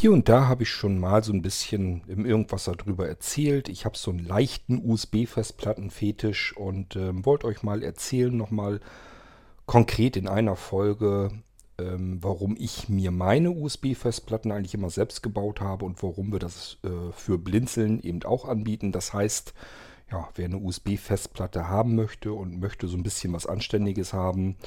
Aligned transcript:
Hier 0.00 0.12
und 0.12 0.28
da 0.28 0.46
habe 0.46 0.62
ich 0.62 0.70
schon 0.70 1.00
mal 1.00 1.24
so 1.24 1.32
ein 1.32 1.42
bisschen 1.42 2.02
im 2.06 2.24
Irgendwas 2.24 2.66
darüber 2.66 3.08
erzählt. 3.08 3.68
Ich 3.68 3.84
habe 3.84 3.98
so 3.98 4.12
einen 4.12 4.24
leichten 4.24 4.80
USB-Festplattenfetisch 4.88 6.56
und 6.56 6.94
ähm, 6.94 7.26
wollte 7.26 7.48
euch 7.48 7.64
mal 7.64 7.82
erzählen, 7.82 8.36
nochmal 8.36 8.78
konkret 9.66 10.16
in 10.16 10.28
einer 10.28 10.54
Folge, 10.54 11.32
ähm, 11.78 12.18
warum 12.20 12.54
ich 12.56 12.88
mir 12.88 13.10
meine 13.10 13.50
USB-Festplatten 13.50 14.52
eigentlich 14.52 14.74
immer 14.74 14.90
selbst 14.90 15.20
gebaut 15.20 15.60
habe 15.60 15.84
und 15.84 16.00
warum 16.00 16.30
wir 16.30 16.38
das 16.38 16.78
äh, 16.84 17.10
für 17.12 17.36
Blinzeln 17.36 18.00
eben 18.00 18.22
auch 18.22 18.44
anbieten. 18.44 18.92
Das 18.92 19.12
heißt, 19.12 19.52
ja, 20.12 20.28
wer 20.36 20.44
eine 20.44 20.58
USB-Festplatte 20.58 21.66
haben 21.66 21.96
möchte 21.96 22.32
und 22.32 22.60
möchte 22.60 22.86
so 22.86 22.96
ein 22.96 23.02
bisschen 23.02 23.32
was 23.32 23.46
Anständiges 23.46 24.12
haben, 24.12 24.58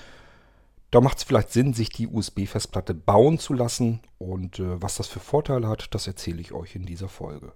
da 0.91 0.99
macht 0.99 1.17
es 1.17 1.23
vielleicht 1.23 1.51
Sinn, 1.51 1.73
sich 1.73 1.89
die 1.89 2.07
USB-Festplatte 2.07 2.93
bauen 2.93 3.39
zu 3.39 3.53
lassen. 3.53 4.01
Und 4.17 4.59
äh, 4.59 4.81
was 4.81 4.97
das 4.97 5.07
für 5.07 5.21
Vorteile 5.21 5.67
hat, 5.67 5.95
das 5.95 6.05
erzähle 6.05 6.41
ich 6.41 6.51
euch 6.51 6.75
in 6.75 6.85
dieser 6.85 7.07
Folge. 7.07 7.53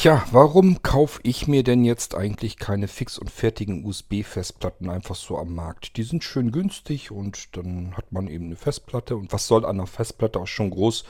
Tja, 0.00 0.24
warum 0.30 0.82
kaufe 0.82 1.20
ich 1.24 1.46
mir 1.46 1.62
denn 1.62 1.84
jetzt 1.84 2.14
eigentlich 2.14 2.56
keine 2.56 2.88
fix 2.88 3.18
und 3.18 3.30
fertigen 3.30 3.84
USB-Festplatten 3.84 4.88
einfach 4.88 5.14
so 5.14 5.36
am 5.36 5.54
Markt? 5.54 5.98
Die 5.98 6.04
sind 6.04 6.24
schön 6.24 6.52
günstig 6.52 7.10
und 7.10 7.54
dann 7.54 7.94
hat 7.98 8.10
man 8.10 8.26
eben 8.26 8.46
eine 8.46 8.56
Festplatte. 8.56 9.14
Und 9.14 9.30
was 9.30 9.46
soll 9.46 9.66
an 9.66 9.72
einer 9.78 9.86
Festplatte 9.86 10.40
auch 10.40 10.46
schon 10.46 10.70
groß 10.70 11.04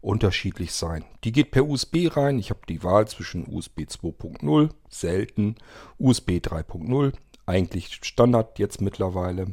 unterschiedlich 0.00 0.72
sein? 0.72 1.04
Die 1.22 1.32
geht 1.32 1.50
per 1.50 1.68
USB 1.68 2.08
rein. 2.16 2.38
Ich 2.38 2.48
habe 2.48 2.60
die 2.66 2.82
Wahl 2.82 3.06
zwischen 3.08 3.46
USB 3.46 3.80
2.0, 3.80 4.70
selten, 4.88 5.56
USB 5.98 6.38
3.0, 6.38 7.12
eigentlich 7.44 7.98
Standard 8.02 8.58
jetzt 8.58 8.80
mittlerweile. 8.80 9.52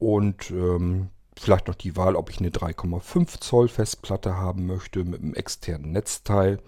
Und 0.00 0.50
ähm, 0.50 1.10
vielleicht 1.38 1.68
noch 1.68 1.76
die 1.76 1.94
Wahl, 1.94 2.16
ob 2.16 2.30
ich 2.30 2.40
eine 2.40 2.50
3,5 2.50 3.38
Zoll 3.38 3.68
Festplatte 3.68 4.34
haben 4.34 4.66
möchte 4.66 5.04
mit 5.04 5.22
einem 5.22 5.34
externen 5.34 5.92
Netzteil. 5.92 6.58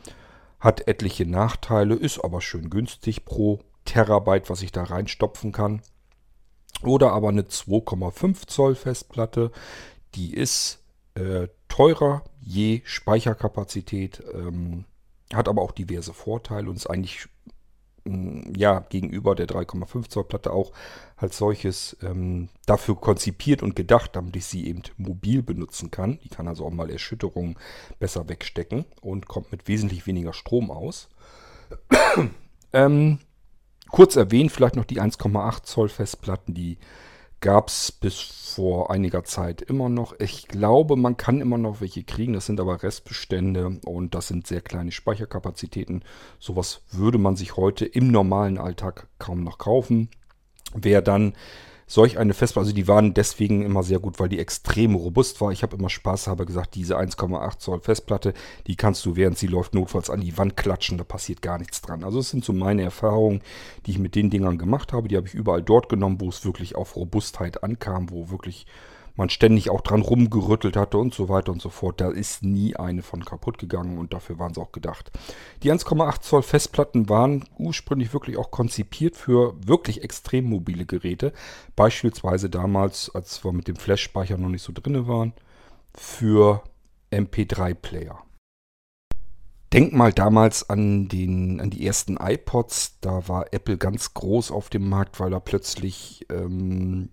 Hat 0.65 0.89
etliche 0.89 1.27
Nachteile, 1.27 1.95
ist 1.95 2.25
aber 2.25 2.41
schön 2.41 2.71
günstig 2.71 3.27
pro 3.27 3.61
Terabyte, 3.85 4.49
was 4.49 4.63
ich 4.63 4.73
da 4.73 4.85
reinstopfen 4.85 5.53
kann. 5.53 5.83
Oder 6.83 7.13
aber 7.13 7.29
eine 7.29 7.43
2,5 7.43 8.47
Zoll 8.47 8.75
Festplatte. 8.75 9.53
Die 10.15 10.33
ist 10.33 10.83
äh, 11.17 11.49
teurer 11.69 12.25
je 12.41 12.81
Speicherkapazität, 12.87 14.23
ähm, 14.33 14.87
hat 15.35 15.49
aber 15.49 15.61
auch 15.61 15.73
diverse 15.73 16.15
Vorteile 16.15 16.71
und 16.71 16.77
ist 16.77 16.89
eigentlich 16.89 17.29
ja, 18.05 18.81
gegenüber 18.91 19.35
der 19.35 19.47
3,5 19.47 20.09
Zoll 20.09 20.25
Platte 20.25 20.53
auch 20.53 20.73
als 21.17 21.39
solches 21.39 21.97
ähm, 22.03 22.49
dafür 22.67 22.97
konzipiert 22.97 23.63
und 23.63 23.77
gedacht, 23.77 24.15
damit 24.15 24.37
ich 24.37 24.45
sie 24.45 24.67
eben 24.67 24.83
mobil 24.99 25.43
benutzen 25.43 25.91
kann. 25.91 26.19
Die 26.23 26.29
kann 26.29 26.47
also 26.47 26.67
auch 26.67 26.71
mal 26.71 26.91
Erschütterungen 26.91 27.57
besser 27.99 28.29
wegstecken 28.29 28.85
und 29.01 29.27
kommt 29.27 29.53
mit 29.53 29.69
wesentlich 29.69 30.07
weniger 30.07 30.35
Strom 30.35 30.71
aus. 30.71 31.09
ähm, 32.73 33.19
kurz 33.89 34.17
erwähnt 34.17 34.53
vielleicht 34.53 34.77
noch 34.77 34.85
die 34.85 35.01
1,8 35.01 35.63
Zoll 35.63 35.89
Festplatten, 35.89 36.53
die 36.53 36.79
gab 37.45 37.69
es 37.69 37.93
bis 37.93 38.21
vor 38.21 38.91
einiger 38.91 39.23
Zeit 39.23 39.61
immer 39.61 39.91
noch. 39.91 40.19
Ich 40.19 40.49
glaube, 40.49 40.97
man 40.97 41.19
kann 41.19 41.43
immer 41.43 41.59
noch 41.59 41.83
welche 41.83 42.03
kriegen. 42.03 42.33
Das 42.33 42.47
sind 42.47 42.59
aber 42.59 42.83
Restbestände 42.83 43.81
und 43.85 44.15
das 44.15 44.29
sind 44.29 44.47
sehr 44.47 44.63
kleine 44.63 44.93
Speicherkapazitäten. 44.93 46.05
Sowas 46.39 46.81
würde 46.91 47.19
man 47.19 47.37
sich 47.37 47.59
heute 47.59 47.85
im 47.85 48.11
normalen 48.11 48.57
Alltag 48.57 49.09
kaum 49.19 49.45
noch 49.45 49.59
kaufen. 49.59 50.09
Wer 50.73 51.03
dann 51.03 51.35
solch 51.87 52.19
eine 52.19 52.35
Festplatte, 52.35 52.67
also 52.67 52.75
die 52.75 52.89
waren 52.89 53.15
deswegen 53.15 53.63
immer 53.63 53.83
sehr 53.83 53.99
gut, 53.99 54.19
weil 54.19 54.29
die 54.29 54.39
extrem 54.39 54.95
robust 54.95 55.41
war. 55.41 55.53
Ich 55.53 55.63
habe 55.63 55.77
immer 55.77 55.91
Spaß 55.91 56.27
habe 56.27 56.47
gesagt, 56.47 56.75
diese 56.75 56.99
1,8 56.99 57.59
Zoll 57.59 57.81
Festplatte, 57.81 58.35
die 58.67 58.77
kannst 58.77 59.05
du, 59.05 59.17
während 59.17 59.39
sie 59.39 59.47
läuft, 59.47 59.75
notfalls 59.75 60.11
an 60.11 60.21
die 60.21 60.37
Wand 60.39 60.57
klatschen, 60.57 60.99
da 60.99 61.05
passiert 61.05 61.43
gar 61.43 61.59
nichts 61.59 61.83
dran. 61.83 62.05
Also 62.05 62.19
es 62.19 62.31
sind 62.31 62.45
so 62.45 62.53
meine 62.53 62.83
Erfahrungen, 62.83 63.43
die 63.87 63.93
ich 63.93 63.99
mit 63.99 64.15
den 64.15 64.31
Dingern 64.31 64.59
gemacht 64.59 64.93
habe. 64.93 65.09
Die 65.09 65.17
habe 65.17 65.27
ich 65.27 65.35
überall 65.35 65.63
dort 65.63 65.89
genommen, 65.89 66.21
wo 66.21 66.29
es 66.29 66.45
wirklich 66.45 66.77
auf 66.77 66.97
Robustheit 66.97 67.63
ankam, 67.63 68.11
wo 68.11 68.31
wirklich 68.31 68.67
man 69.17 69.31
ständig 69.31 69.71
auch 69.71 69.81
dran 69.81 70.03
rumgerüttelt 70.03 70.77
hatte 70.77 70.99
und 70.99 71.15
so 71.15 71.29
weiter 71.29 71.53
und 71.53 71.63
so 71.63 71.69
fort. 71.69 72.01
Da 72.01 72.11
ist 72.11 72.43
nie 72.43 72.77
eine 72.77 73.03
von 73.03 73.25
kaputt 73.25 73.59
gegangen 73.59 73.99
und 73.99 74.13
dafür 74.13 74.39
waren 74.39 74.55
sie 74.55 74.61
auch 74.61 74.73
gedacht. 74.73 75.13
Die 75.63 75.73
1,8 75.73 76.21
Zoll 76.21 76.43
Festplatten 76.43 77.09
waren 77.09 77.45
ursprünglich 77.59 78.13
wirklich 78.13 78.37
auch 78.37 78.51
konzipiert 78.51 79.17
für 79.17 79.55
wirklich 79.65 80.03
extrem 80.03 80.47
mobile 80.47 80.85
Geräte. 80.85 81.33
Beispielsweise 81.77 82.51
damals, 82.51 83.15
als 83.15 83.45
wir 83.45 83.53
mit 83.53 83.69
dem 83.69 83.77
Flash-Speicher 83.77 84.37
noch 84.37 84.49
nicht 84.49 84.63
so 84.63 84.73
drin 84.73 85.07
waren, 85.07 85.33
für 85.95 86.63
MP3-Player. 87.13 88.19
Denk 89.73 89.93
mal 89.93 90.13
damals 90.13 90.69
an, 90.71 91.09
den, 91.09 91.61
an 91.61 91.71
die 91.71 91.85
ersten 91.85 92.17
iPods. 92.17 93.01
Da 93.01 93.29
war 93.29 93.53
Apple 93.53 93.77
ganz 93.77 94.15
groß 94.15 94.51
auf 94.53 94.71
dem 94.71 94.89
Markt, 94.89 95.19
weil 95.19 95.31
da 95.31 95.41
plötzlich 95.41 96.27
ähm, 96.31 97.11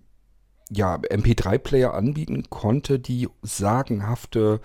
ja, 0.72 0.96
MP3-Player 0.96 1.92
anbieten 1.92 2.44
konnte, 2.48 2.98
die 2.98 3.28
sagenhafte, 3.42 4.60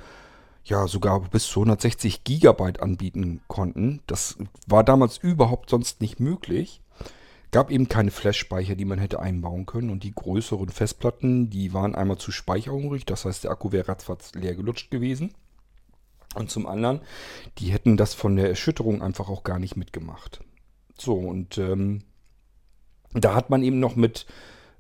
ja, 0.64 0.88
sogar 0.88 1.22
bis 1.22 1.48
zu 1.48 1.62
160 1.62 2.24
Gigabyte 2.24 2.82
anbieten 2.82 3.42
konnten. 3.48 4.02
Das 4.08 4.38
war 4.68 4.84
damals 4.84 5.18
überhaupt 5.18 5.70
sonst 5.70 6.02
nicht 6.02 6.20
möglich. 6.20 6.82
Gab 7.52 7.72
eben 7.72 7.88
keine 7.88 8.12
Flash-Speicher, 8.12 8.76
die 8.76 8.86
man 8.86 9.00
hätte 9.00 9.20
einbauen 9.20 9.66
können. 9.66 9.90
Und 9.90 10.04
die 10.04 10.14
größeren 10.14 10.70
Festplatten, 10.70 11.50
die 11.50 11.74
waren 11.74 11.96
einmal 11.96 12.18
zu 12.18 12.32
speicherhungrig. 12.32 13.06
Das 13.06 13.26
heißt, 13.26 13.46
der 13.46 13.52
Akku 13.52 13.72
wäre 13.72 13.88
ratzfatz 13.88 14.34
leer 14.34 14.56
gelutscht 14.56 14.92
gewesen. 14.92 15.34
Und 16.36 16.52
zum 16.52 16.68
anderen, 16.68 17.02
die 17.58 17.72
hätten 17.72 17.98
das 17.98 18.14
von 18.14 18.36
der 18.36 18.50
Erschütterung 18.50 19.02
einfach 19.02 19.30
auch 19.30 19.44
gar 19.44 19.60
nicht 19.60 19.78
mitgemacht. 19.78 20.42
So, 20.98 21.16
und 21.16 21.58
ähm, 21.58 22.04
da 23.14 23.34
hat 23.34 23.50
man 23.50 23.64
eben 23.64 23.80
noch 23.80 23.96
mit 23.96 24.26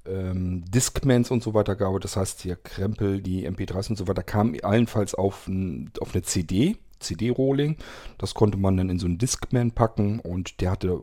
ähm, 0.10 0.64
Discmans 0.70 1.32
und 1.32 1.44
so 1.44 1.54
weiter 1.54 1.76
gearbeitet. 1.76 2.06
Das 2.06 2.18
heißt, 2.18 2.42
hier 2.42 2.56
Krempel, 2.56 3.22
die 3.22 3.50
MP3s 3.50 3.90
und 3.90 3.96
so 3.96 4.08
weiter, 4.08 4.24
kamen 4.24 4.60
allenfalls 4.64 5.16
auf, 5.16 5.48
ein, 5.48 5.92
auf 6.00 6.14
eine 6.14 6.24
CD, 6.24 6.78
CD-Rolling. 7.00 7.78
Das 8.18 8.34
konnte 8.34 8.58
man 8.58 8.78
dann 8.78 8.90
in 8.90 9.00
so 9.00 9.06
einen 9.06 9.18
Discman 9.18 9.72
packen 9.72 10.20
und 10.20 10.62
der 10.62 10.72
hatte 10.72 11.02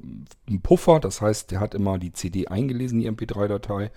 einen 0.49 0.61
Puffer. 0.63 1.01
Das 1.01 1.21
heißt, 1.21 1.51
der 1.51 1.61
hat 1.61 1.75
immer 1.75 1.99
die 1.99 2.13
CD 2.13 2.49
eingelesen, 2.49 3.01
die 3.01 3.11
MP3-Datei, 3.11 3.91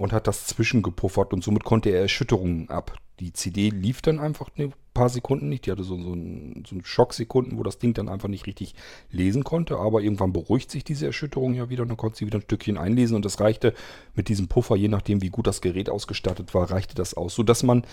und 0.00 0.14
hat 0.14 0.26
das 0.26 0.46
zwischengepuffert 0.46 1.34
und 1.34 1.44
somit 1.44 1.62
konnte 1.64 1.90
er 1.90 2.00
Erschütterungen 2.00 2.70
ab. 2.70 2.96
Die 3.20 3.34
CD 3.34 3.68
lief 3.68 4.00
dann 4.00 4.18
einfach 4.18 4.48
eine 4.56 4.72
paar 4.94 5.10
Sekunden 5.10 5.50
nicht. 5.50 5.66
Die 5.66 5.70
hatte 5.70 5.84
so, 5.84 6.00
so, 6.00 6.14
ein, 6.14 6.64
so 6.66 6.74
einen 6.74 6.84
Schocksekunden, 6.84 7.58
wo 7.58 7.62
das 7.62 7.78
Ding 7.78 7.92
dann 7.92 8.08
einfach 8.08 8.28
nicht 8.28 8.46
richtig 8.46 8.74
lesen 9.10 9.44
konnte. 9.44 9.76
Aber 9.76 10.00
irgendwann 10.00 10.32
beruhigt 10.32 10.70
sich 10.70 10.84
diese 10.84 11.04
Erschütterung 11.04 11.52
ja 11.52 11.68
wieder 11.68 11.82
und 11.82 11.90
dann 11.90 11.98
konnte 11.98 12.16
sie 12.16 12.26
wieder 12.26 12.38
ein 12.38 12.42
Stückchen 12.42 12.78
einlesen. 12.78 13.14
Und 13.14 13.26
das 13.26 13.40
reichte 13.40 13.74
mit 14.14 14.28
diesem 14.28 14.48
Puffer, 14.48 14.74
je 14.74 14.88
nachdem, 14.88 15.20
wie 15.20 15.28
gut 15.28 15.46
das 15.46 15.60
Gerät 15.60 15.90
ausgestattet 15.90 16.54
war, 16.54 16.70
reichte 16.70 16.94
das 16.94 17.12
aus. 17.12 17.34
Sodass 17.34 17.62
man 17.62 17.84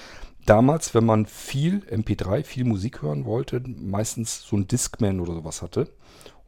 damals, 0.49 0.93
wenn 0.93 1.05
man 1.05 1.25
viel 1.25 1.79
MP3, 1.89 2.43
viel 2.43 2.65
Musik 2.65 3.01
hören 3.01 3.25
wollte, 3.25 3.61
meistens 3.65 4.41
so 4.41 4.55
ein 4.57 4.67
Discman 4.67 5.19
oder 5.19 5.33
sowas 5.33 5.61
hatte. 5.61 5.89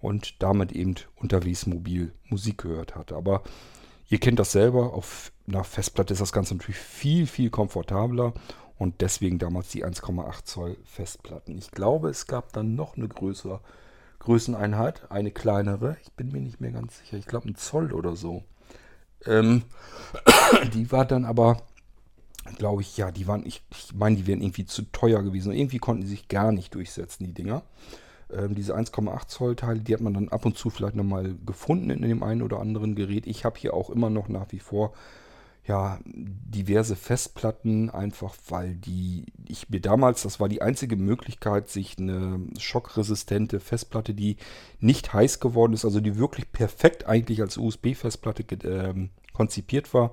Und 0.01 0.41
damit 0.41 0.71
eben 0.71 0.95
unterwegs 1.17 1.65
mobil 1.65 2.13
Musik 2.29 2.59
gehört 2.59 2.95
hatte. 2.95 3.17
Aber 3.17 3.43
Ihr 4.09 4.19
kennt 4.19 4.39
das 4.39 4.51
selber, 4.51 4.93
auf 4.93 5.31
einer 5.47 5.63
Festplatte 5.63 6.13
ist 6.13 6.21
das 6.21 6.33
Ganze 6.33 6.55
natürlich 6.55 6.79
viel, 6.79 7.27
viel 7.27 7.51
komfortabler 7.51 8.33
und 8.79 9.01
deswegen 9.01 9.37
damals 9.37 9.69
die 9.69 9.85
1,8 9.85 10.45
Zoll 10.45 10.77
Festplatten. 10.83 11.57
Ich 11.57 11.69
glaube, 11.69 12.09
es 12.09 12.25
gab 12.25 12.51
dann 12.53 12.73
noch 12.73 12.97
eine 12.97 13.07
größere 13.07 13.61
Größeneinheit, 14.17 15.11
eine 15.11 15.29
kleinere. 15.29 15.97
Ich 16.01 16.11
bin 16.13 16.31
mir 16.31 16.41
nicht 16.41 16.59
mehr 16.59 16.71
ganz 16.71 16.97
sicher. 16.97 17.17
Ich 17.17 17.27
glaube, 17.27 17.49
ein 17.49 17.55
Zoll 17.55 17.93
oder 17.93 18.15
so. 18.15 18.43
Ähm, 19.25 19.63
die 20.73 20.91
war 20.91 21.05
dann 21.05 21.23
aber, 21.23 21.57
glaube 22.57 22.81
ich, 22.81 22.97
ja, 22.97 23.11
die 23.11 23.27
waren, 23.27 23.45
ich, 23.45 23.61
ich 23.71 23.93
meine, 23.93 24.15
die 24.15 24.27
wären 24.27 24.41
irgendwie 24.41 24.65
zu 24.65 24.83
teuer 24.91 25.23
gewesen. 25.23 25.51
Irgendwie 25.51 25.79
konnten 25.79 26.01
die 26.01 26.07
sich 26.07 26.27
gar 26.27 26.51
nicht 26.51 26.75
durchsetzen, 26.75 27.25
die 27.25 27.33
Dinger. 27.33 27.63
Ähm, 28.31 28.55
diese 28.55 28.75
1,8 28.75 29.27
Zoll 29.27 29.55
Teile, 29.55 29.79
die 29.79 29.93
hat 29.93 30.01
man 30.01 30.13
dann 30.13 30.29
ab 30.29 30.45
und 30.45 30.57
zu 30.57 30.69
vielleicht 30.69 30.95
nochmal 30.95 31.35
gefunden 31.45 31.89
in 31.89 32.01
dem 32.01 32.23
einen 32.23 32.41
oder 32.41 32.59
anderen 32.59 32.95
Gerät. 32.95 33.27
Ich 33.27 33.45
habe 33.45 33.59
hier 33.59 33.73
auch 33.73 33.89
immer 33.89 34.09
noch 34.09 34.29
nach 34.29 34.51
wie 34.51 34.59
vor 34.59 34.93
ja, 35.69 35.99
diverse 36.03 36.95
Festplatten, 36.95 37.91
einfach 37.91 38.35
weil 38.47 38.75
die, 38.75 39.25
ich 39.47 39.69
mir 39.69 39.79
damals, 39.79 40.23
das 40.23 40.39
war 40.39 40.49
die 40.49 40.63
einzige 40.63 40.95
Möglichkeit, 40.95 41.69
sich 41.69 41.99
eine 41.99 42.39
schockresistente 42.57 43.59
Festplatte, 43.59 44.15
die 44.15 44.37
nicht 44.79 45.13
heiß 45.13 45.39
geworden 45.39 45.73
ist, 45.73 45.85
also 45.85 45.99
die 45.99 46.17
wirklich 46.17 46.51
perfekt 46.51 47.05
eigentlich 47.05 47.41
als 47.41 47.57
USB-Festplatte 47.57 48.43
äh, 48.67 49.09
konzipiert 49.33 49.93
war, 49.93 50.11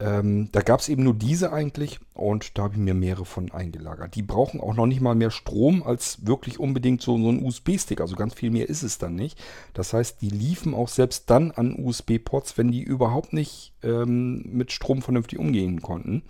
Ähm, 0.00 0.48
da 0.50 0.60
gab 0.60 0.80
es 0.80 0.88
eben 0.88 1.04
nur 1.04 1.14
diese 1.14 1.52
eigentlich 1.52 2.00
und 2.14 2.58
da 2.58 2.64
habe 2.64 2.74
ich 2.74 2.80
mir 2.80 2.94
mehrere 2.94 3.24
von 3.24 3.52
eingelagert. 3.52 4.16
Die 4.16 4.22
brauchen 4.22 4.60
auch 4.60 4.74
noch 4.74 4.86
nicht 4.86 5.00
mal 5.00 5.14
mehr 5.14 5.30
Strom 5.30 5.84
als 5.84 6.26
wirklich 6.26 6.58
unbedingt 6.58 7.00
so, 7.00 7.16
so 7.16 7.28
ein 7.28 7.44
USB-Stick. 7.44 8.00
Also 8.00 8.16
ganz 8.16 8.34
viel 8.34 8.50
mehr 8.50 8.68
ist 8.68 8.82
es 8.82 8.98
dann 8.98 9.14
nicht. 9.14 9.38
Das 9.72 9.92
heißt, 9.92 10.20
die 10.20 10.30
liefen 10.30 10.74
auch 10.74 10.88
selbst 10.88 11.30
dann 11.30 11.52
an 11.52 11.78
USB-Ports, 11.78 12.58
wenn 12.58 12.72
die 12.72 12.82
überhaupt 12.82 13.32
nicht 13.32 13.72
ähm, 13.82 14.42
mit 14.52 14.72
Strom 14.72 15.00
vernünftig 15.00 15.38
umgehen 15.38 15.80
konnten. 15.80 16.22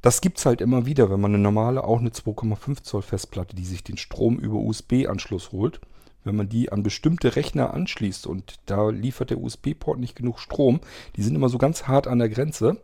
Das 0.00 0.20
gibt 0.20 0.38
es 0.38 0.46
halt 0.46 0.60
immer 0.60 0.86
wieder, 0.86 1.10
wenn 1.10 1.20
man 1.20 1.34
eine 1.34 1.42
normale, 1.42 1.84
auch 1.84 2.00
eine 2.00 2.10
2,5 2.10 2.82
Zoll 2.82 3.02
Festplatte, 3.02 3.56
die 3.56 3.64
sich 3.64 3.82
den 3.82 3.98
Strom 3.98 4.38
über 4.38 4.56
USB-Anschluss 4.56 5.50
holt. 5.50 5.80
Wenn 6.24 6.36
man 6.36 6.48
die 6.48 6.70
an 6.70 6.84
bestimmte 6.84 7.34
Rechner 7.34 7.74
anschließt 7.74 8.28
und 8.28 8.60
da 8.66 8.90
liefert 8.90 9.30
der 9.30 9.40
USB-Port 9.40 9.98
nicht 9.98 10.14
genug 10.14 10.38
Strom, 10.38 10.80
die 11.16 11.22
sind 11.22 11.34
immer 11.34 11.48
so 11.48 11.58
ganz 11.58 11.88
hart 11.88 12.06
an 12.06 12.20
der 12.20 12.28
Grenze 12.28 12.80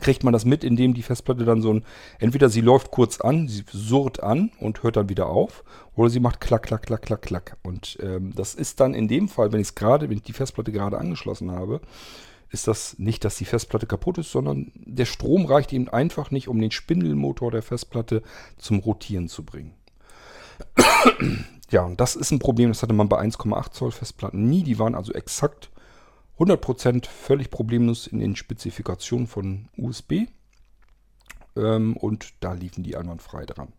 kriegt 0.00 0.24
man 0.24 0.32
das 0.32 0.44
mit, 0.44 0.64
indem 0.64 0.94
die 0.94 1.02
Festplatte 1.02 1.44
dann 1.44 1.62
so 1.62 1.72
ein, 1.72 1.84
entweder 2.18 2.48
sie 2.48 2.60
läuft 2.60 2.90
kurz 2.90 3.20
an, 3.20 3.48
sie 3.48 3.64
surrt 3.70 4.22
an 4.22 4.50
und 4.60 4.82
hört 4.82 4.96
dann 4.96 5.08
wieder 5.08 5.26
auf, 5.26 5.64
oder 5.94 6.10
sie 6.10 6.20
macht 6.20 6.40
klack, 6.40 6.64
klack, 6.64 6.82
klack, 6.82 7.02
klack, 7.02 7.22
klack. 7.22 7.56
Und 7.62 7.98
ähm, 8.02 8.32
das 8.34 8.54
ist 8.54 8.80
dann 8.80 8.94
in 8.94 9.08
dem 9.08 9.28
Fall, 9.28 9.52
wenn 9.52 9.60
ich 9.60 9.68
es 9.68 9.74
gerade, 9.74 10.08
wenn 10.08 10.16
ich 10.16 10.22
die 10.22 10.32
Festplatte 10.32 10.72
gerade 10.72 10.98
angeschlossen 10.98 11.50
habe, 11.50 11.80
ist 12.50 12.68
das 12.68 12.98
nicht, 12.98 13.24
dass 13.24 13.36
die 13.36 13.44
Festplatte 13.44 13.86
kaputt 13.86 14.18
ist, 14.18 14.30
sondern 14.30 14.70
der 14.74 15.04
Strom 15.04 15.46
reicht 15.46 15.72
eben 15.72 15.88
einfach 15.88 16.30
nicht, 16.30 16.48
um 16.48 16.60
den 16.60 16.70
Spindelmotor 16.70 17.50
der 17.50 17.62
Festplatte 17.62 18.22
zum 18.56 18.78
Rotieren 18.78 19.28
zu 19.28 19.44
bringen. 19.44 19.74
ja, 21.70 21.84
und 21.84 22.00
das 22.00 22.16
ist 22.16 22.30
ein 22.30 22.38
Problem, 22.38 22.70
das 22.70 22.82
hatte 22.82 22.92
man 22.92 23.08
bei 23.08 23.20
1,8 23.20 23.72
Zoll 23.72 23.90
Festplatten 23.90 24.48
nie. 24.48 24.62
Die 24.62 24.78
waren 24.78 24.94
also 24.94 25.12
exakt 25.12 25.70
100% 26.38 27.06
völlig 27.06 27.50
problemlos 27.50 28.06
in 28.06 28.18
den 28.20 28.36
Spezifikationen 28.36 29.26
von 29.26 29.68
USB. 29.76 30.26
Ähm, 31.56 31.96
und 31.96 32.34
da 32.40 32.52
liefen 32.52 32.84
die 32.84 32.96
einwandfrei 32.96 33.46
dran. 33.46 33.72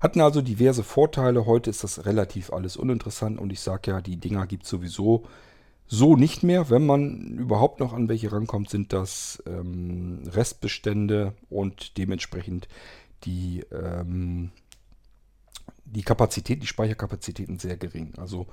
Hatten 0.00 0.20
also 0.20 0.42
diverse 0.42 0.82
Vorteile. 0.82 1.46
Heute 1.46 1.70
ist 1.70 1.84
das 1.84 2.04
relativ 2.04 2.52
alles 2.52 2.76
uninteressant 2.76 3.38
und 3.38 3.52
ich 3.52 3.60
sage 3.60 3.92
ja, 3.92 4.00
die 4.00 4.16
Dinger 4.16 4.46
gibt 4.46 4.64
es 4.64 4.70
sowieso 4.70 5.24
so 5.86 6.16
nicht 6.16 6.42
mehr. 6.42 6.70
Wenn 6.70 6.86
man 6.86 7.38
überhaupt 7.38 7.78
noch 7.78 7.92
an 7.92 8.08
welche 8.08 8.32
rankommt, 8.32 8.70
sind 8.70 8.92
das 8.92 9.42
ähm, 9.46 10.22
Restbestände 10.26 11.34
und 11.50 11.98
dementsprechend 11.98 12.66
die, 13.24 13.64
ähm, 13.70 14.50
die 15.84 16.02
Kapazität, 16.02 16.62
die 16.62 16.66
Speicherkapazitäten 16.66 17.58
sehr 17.58 17.76
gering. 17.76 18.14
Also 18.16 18.46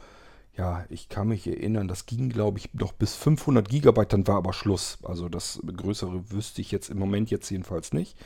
ja, 0.58 0.86
ich 0.90 1.08
kann 1.08 1.30
mich 1.30 1.48
erinnern, 1.48 1.88
das 1.88 2.06
ging, 2.06 2.30
glaube 2.30 2.60
ich, 2.60 2.74
noch 2.74 2.92
bis 2.92 3.16
500 3.16 3.70
Gigabyte, 3.70 4.14
dann 4.14 4.28
war 4.28 4.38
aber 4.38 4.52
Schluss. 4.52 4.98
Also 5.04 5.30
das 5.30 5.62
größere 5.66 6.32
wüsste 6.32 6.62
ich 6.62 6.72
jetzt 6.72 6.90
im 6.90 7.00
Moment 7.00 7.32
jetzt 7.32 7.50
jedenfalls 7.50 7.94
nicht. 7.94 8.18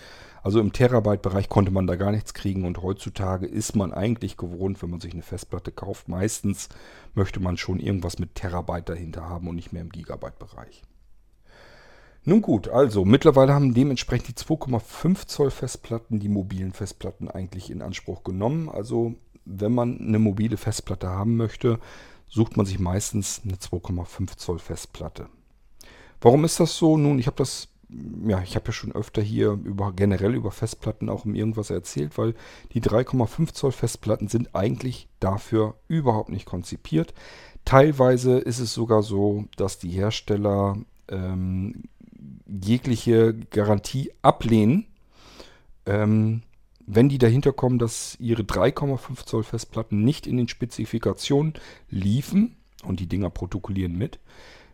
Also 0.42 0.60
im 0.60 0.74
Terabyte-Bereich 0.74 1.48
konnte 1.48 1.72
man 1.72 1.88
da 1.88 1.96
gar 1.96 2.12
nichts 2.12 2.34
kriegen 2.34 2.66
und 2.66 2.82
heutzutage 2.82 3.46
ist 3.46 3.76
man 3.76 3.94
eigentlich 3.94 4.36
gewohnt, 4.36 4.82
wenn 4.82 4.90
man 4.90 5.00
sich 5.00 5.14
eine 5.14 5.22
Festplatte 5.22 5.72
kauft. 5.72 6.10
Meistens 6.10 6.70
möchte 7.14 7.40
man 7.40 7.56
schon 7.58 7.80
irgendwas 7.80 8.20
mit 8.20 8.36
Terabyte 8.36 8.90
dahinter 8.90 9.30
haben 9.30 9.48
und 9.48 9.56
nicht 9.56 9.72
mehr 9.72 9.84
im 9.84 9.90
Gigabyte-Bereich. 9.90 10.84
Nun 12.26 12.42
gut, 12.42 12.70
also 12.70 13.06
mittlerweile 13.06 13.54
haben 13.54 13.74
dementsprechend 13.74 14.30
die 14.30 14.44
2,5 14.44 15.28
Zoll 15.28 15.52
Festplatten 15.52 16.20
die 16.20 16.30
mobilen 16.30 16.72
Festplatten 16.72 17.30
eigentlich 17.30 17.70
in 17.70 17.82
Anspruch 17.82 18.24
genommen. 18.24 18.70
Also 18.70 19.16
wenn 19.46 19.74
man 19.74 20.00
eine 20.00 20.20
mobile 20.20 20.58
Festplatte 20.58 21.10
haben 21.10 21.36
möchte, 21.36 21.80
sucht 22.34 22.58
man 22.58 22.66
sich 22.66 22.80
meistens 22.80 23.42
eine 23.46 23.56
2,5 23.56 24.38
Zoll 24.38 24.58
Festplatte. 24.58 25.28
Warum 26.20 26.46
ist 26.46 26.60
das 26.60 26.76
so? 26.76 26.98
Nun, 26.98 27.20
ich 27.20 27.28
habe 27.28 27.38
das, 27.38 27.68
ja, 28.26 28.42
ich 28.42 28.56
habe 28.56 28.68
ja 28.68 28.72
schon 28.72 28.92
öfter 28.92 29.22
hier 29.22 29.52
über 29.52 29.94
generell 29.94 30.34
über 30.34 30.50
Festplatten 30.50 31.10
auch 31.10 31.26
um 31.26 31.36
irgendwas 31.36 31.70
erzählt, 31.70 32.18
weil 32.18 32.34
die 32.74 32.82
3,5 32.82 33.54
Zoll 33.54 33.72
Festplatten 33.72 34.30
sind 34.30 34.56
eigentlich 34.56 35.08
dafür 35.20 35.76
überhaupt 35.88 36.30
nicht 36.30 36.46
konzipiert. 36.46 37.14
Teilweise 37.66 38.40
ist 38.40 38.60
es 38.60 38.74
sogar 38.74 39.04
so, 39.04 39.46
dass 39.56 39.78
die 39.78 39.92
Hersteller 39.92 40.78
ähm, 41.10 41.84
jegliche 42.48 43.36
Garantie 43.36 44.12
ablehnen. 44.24 44.88
Ähm, 45.86 46.42
wenn 46.86 47.10
die 47.10 47.18
dahinter 47.18 47.54
kommen, 47.54 47.80
dass 47.80 48.18
ihre 48.20 48.44
3,5 48.44 49.26
Zoll 49.26 49.44
Festplatten 49.44 50.04
nicht 50.04 50.28
in 50.28 50.38
den 50.38 50.48
Spezifikationen 50.48 51.54
liefen, 51.90 52.58
und 52.84 53.00
die 53.00 53.08
Dinger 53.08 53.30
protokollieren 53.30 53.98
mit, 53.98 54.20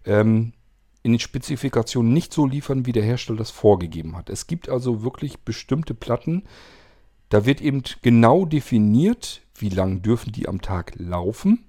ähm, 0.06 0.54
in 1.04 1.14
den 1.14 1.20
Spezifikationen 1.20 2.12
nicht 2.12 2.34
so 2.34 2.46
liefern, 2.46 2.86
wie 2.86 2.92
der 2.92 3.04
Hersteller 3.04 3.38
das 3.38 3.52
vorgegeben 3.52 4.18
hat. 4.18 4.30
Es 4.30 4.48
gibt 4.48 4.68
also 4.70 5.04
wirklich 5.04 5.40
bestimmte 5.40 5.94
Platten, 5.94 6.44
da 7.30 7.46
wird 7.46 7.62
eben 7.62 7.84
genau 8.02 8.46
definiert, 8.46 9.42
wie 9.56 9.70
lang 9.70 10.02
dürfen 10.02 10.32
die 10.32 10.48
am 10.48 10.62
Tag 10.62 10.94
laufen. 10.98 11.66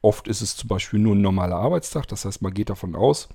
Oft 0.00 0.26
ist 0.26 0.40
es 0.40 0.56
zum 0.56 0.68
Beispiel 0.68 0.98
nur 0.98 1.14
ein 1.14 1.20
normaler 1.20 1.56
Arbeitstag, 1.56 2.08
das 2.08 2.24
heißt, 2.24 2.40
man 2.42 2.54
geht 2.54 2.70
davon 2.70 2.96
aus, 2.96 3.28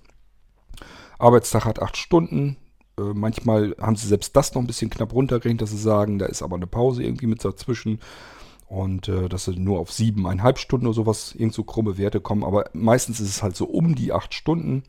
Arbeitstag 1.19 1.65
hat 1.65 1.81
8 1.81 1.95
Stunden, 1.95 2.57
manchmal 2.97 3.75
haben 3.79 3.95
sie 3.95 4.07
selbst 4.07 4.35
das 4.35 4.53
noch 4.53 4.61
ein 4.61 4.67
bisschen 4.67 4.89
knapp 4.89 5.13
runtergerechnet, 5.13 5.61
dass 5.61 5.71
sie 5.71 5.77
sagen, 5.77 6.19
da 6.19 6.25
ist 6.25 6.41
aber 6.41 6.55
eine 6.55 6.67
Pause 6.67 7.03
irgendwie 7.03 7.27
mit 7.27 7.43
dazwischen. 7.43 7.99
Und 8.67 9.07
äh, 9.09 9.29
dass 9.29 9.45
sie 9.45 9.55
nur 9.59 9.79
auf 9.79 9.91
siebeneinhalb 9.91 10.57
Stunden 10.57 10.87
oder 10.87 10.95
sowas 10.95 11.35
irgend 11.35 11.53
so 11.53 11.63
krumme 11.63 11.97
Werte 11.97 12.19
kommen. 12.19 12.43
Aber 12.43 12.69
meistens 12.73 13.19
ist 13.19 13.29
es 13.29 13.43
halt 13.43 13.55
so 13.55 13.65
um 13.65 13.95
die 13.95 14.11
acht 14.11 14.33
Stunden. 14.33 14.83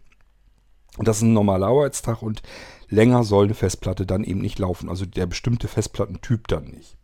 Das 0.99 1.19
ist 1.19 1.25
ein 1.25 1.35
normaler 1.35 1.67
Arbeitstag 1.67 2.23
und 2.23 2.43
länger 2.89 3.23
soll 3.23 3.45
eine 3.45 3.55
Festplatte 3.55 4.07
dann 4.07 4.25
eben 4.25 4.41
nicht 4.41 4.59
laufen. 4.59 4.89
Also 4.89 5.05
der 5.05 5.27
bestimmte 5.27 5.69
Festplattentyp 5.69 6.49
dann 6.49 6.65
nicht. 6.65 6.97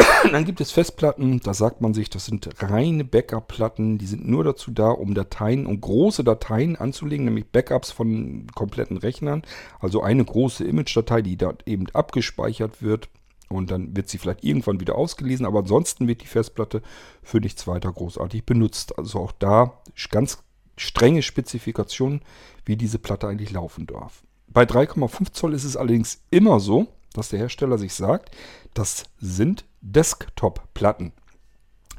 Dann 0.32 0.44
gibt 0.44 0.60
es 0.60 0.70
Festplatten, 0.70 1.40
da 1.40 1.54
sagt 1.54 1.80
man 1.80 1.94
sich, 1.94 2.10
das 2.10 2.26
sind 2.26 2.48
reine 2.62 3.04
Backup-Platten, 3.04 3.98
die 3.98 4.06
sind 4.06 4.28
nur 4.28 4.44
dazu 4.44 4.70
da, 4.70 4.90
um 4.90 5.14
Dateien, 5.14 5.66
um 5.66 5.80
große 5.80 6.24
Dateien 6.24 6.76
anzulegen, 6.76 7.24
nämlich 7.24 7.50
Backups 7.50 7.90
von 7.90 8.46
kompletten 8.54 8.96
Rechnern. 8.96 9.42
Also 9.78 10.02
eine 10.02 10.24
große 10.24 10.64
Image-Datei, 10.64 11.22
die 11.22 11.36
dort 11.36 11.66
eben 11.66 11.86
abgespeichert 11.92 12.82
wird 12.82 13.08
und 13.48 13.70
dann 13.70 13.96
wird 13.96 14.08
sie 14.08 14.18
vielleicht 14.18 14.44
irgendwann 14.44 14.80
wieder 14.80 14.94
ausgelesen, 14.94 15.44
aber 15.44 15.60
ansonsten 15.60 16.06
wird 16.06 16.22
die 16.22 16.26
Festplatte 16.26 16.82
für 17.22 17.38
nichts 17.38 17.66
weiter 17.66 17.92
großartig 17.92 18.44
benutzt. 18.44 18.96
Also 18.98 19.18
auch 19.18 19.32
da 19.32 19.80
ganz 20.10 20.38
strenge 20.76 21.22
Spezifikationen, 21.22 22.22
wie 22.64 22.76
diese 22.76 22.98
Platte 22.98 23.26
eigentlich 23.26 23.50
laufen 23.50 23.86
darf. 23.86 24.22
Bei 24.46 24.64
3,5 24.64 25.32
Zoll 25.32 25.54
ist 25.54 25.64
es 25.64 25.76
allerdings 25.76 26.22
immer 26.30 26.60
so, 26.60 26.88
dass 27.14 27.30
der 27.30 27.38
Hersteller 27.38 27.78
sich 27.78 27.94
sagt, 27.94 28.34
das 28.74 29.04
sind 29.18 29.64
Desktop-Platten. 29.80 31.12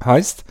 Heißt, 0.03 0.43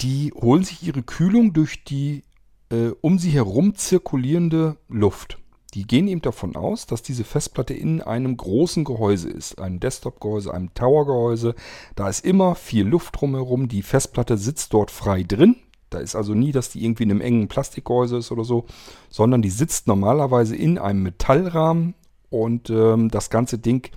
die 0.00 0.32
holen 0.32 0.64
sich 0.64 0.82
ihre 0.82 1.02
Kühlung 1.02 1.52
durch 1.52 1.84
die 1.84 2.22
äh, 2.70 2.92
um 3.00 3.18
sie 3.18 3.30
herum 3.30 3.74
zirkulierende 3.74 4.76
Luft. 4.88 5.38
Die 5.74 5.86
gehen 5.86 6.08
eben 6.08 6.22
davon 6.22 6.56
aus, 6.56 6.86
dass 6.86 7.02
diese 7.02 7.22
Festplatte 7.22 7.74
in 7.74 8.02
einem 8.02 8.36
großen 8.36 8.84
Gehäuse 8.84 9.28
ist. 9.28 9.60
Ein 9.60 9.78
Desktop-Gehäuse, 9.78 10.52
einem 10.52 10.74
Tower-Gehäuse. 10.74 11.54
Da 11.94 12.08
ist 12.08 12.24
immer 12.24 12.56
viel 12.56 12.86
Luft 12.86 13.20
drumherum. 13.20 13.68
Die 13.68 13.82
Festplatte 13.82 14.36
sitzt 14.36 14.72
dort 14.72 14.90
frei 14.90 15.22
drin. 15.22 15.56
Da 15.88 15.98
ist 15.98 16.16
also 16.16 16.34
nie, 16.34 16.50
dass 16.50 16.70
die 16.70 16.84
irgendwie 16.84 17.04
in 17.04 17.10
einem 17.10 17.20
engen 17.20 17.48
Plastikgehäuse 17.48 18.18
ist 18.18 18.32
oder 18.32 18.44
so, 18.44 18.66
sondern 19.10 19.42
die 19.42 19.50
sitzt 19.50 19.86
normalerweise 19.86 20.56
in 20.56 20.78
einem 20.78 21.02
Metallrahmen 21.02 21.94
und 22.30 22.70
ähm, 22.70 23.10
das 23.10 23.28
ganze 23.28 23.58
Ding, 23.58 23.90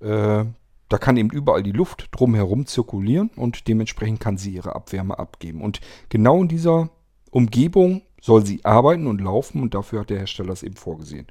äh, 0.00 0.44
da 0.88 0.98
kann 0.98 1.16
eben 1.16 1.30
überall 1.30 1.62
die 1.62 1.72
Luft 1.72 2.08
drumherum 2.12 2.66
zirkulieren 2.66 3.30
und 3.36 3.68
dementsprechend 3.68 4.20
kann 4.20 4.38
sie 4.38 4.54
ihre 4.54 4.74
Abwärme 4.74 5.18
abgeben. 5.18 5.60
Und 5.60 5.80
genau 6.08 6.40
in 6.40 6.48
dieser 6.48 6.88
Umgebung 7.30 8.02
soll 8.20 8.46
sie 8.46 8.64
arbeiten 8.64 9.06
und 9.06 9.20
laufen 9.20 9.60
und 9.60 9.74
dafür 9.74 10.00
hat 10.00 10.10
der 10.10 10.18
Hersteller 10.18 10.52
es 10.52 10.62
eben 10.62 10.76
vorgesehen. 10.76 11.26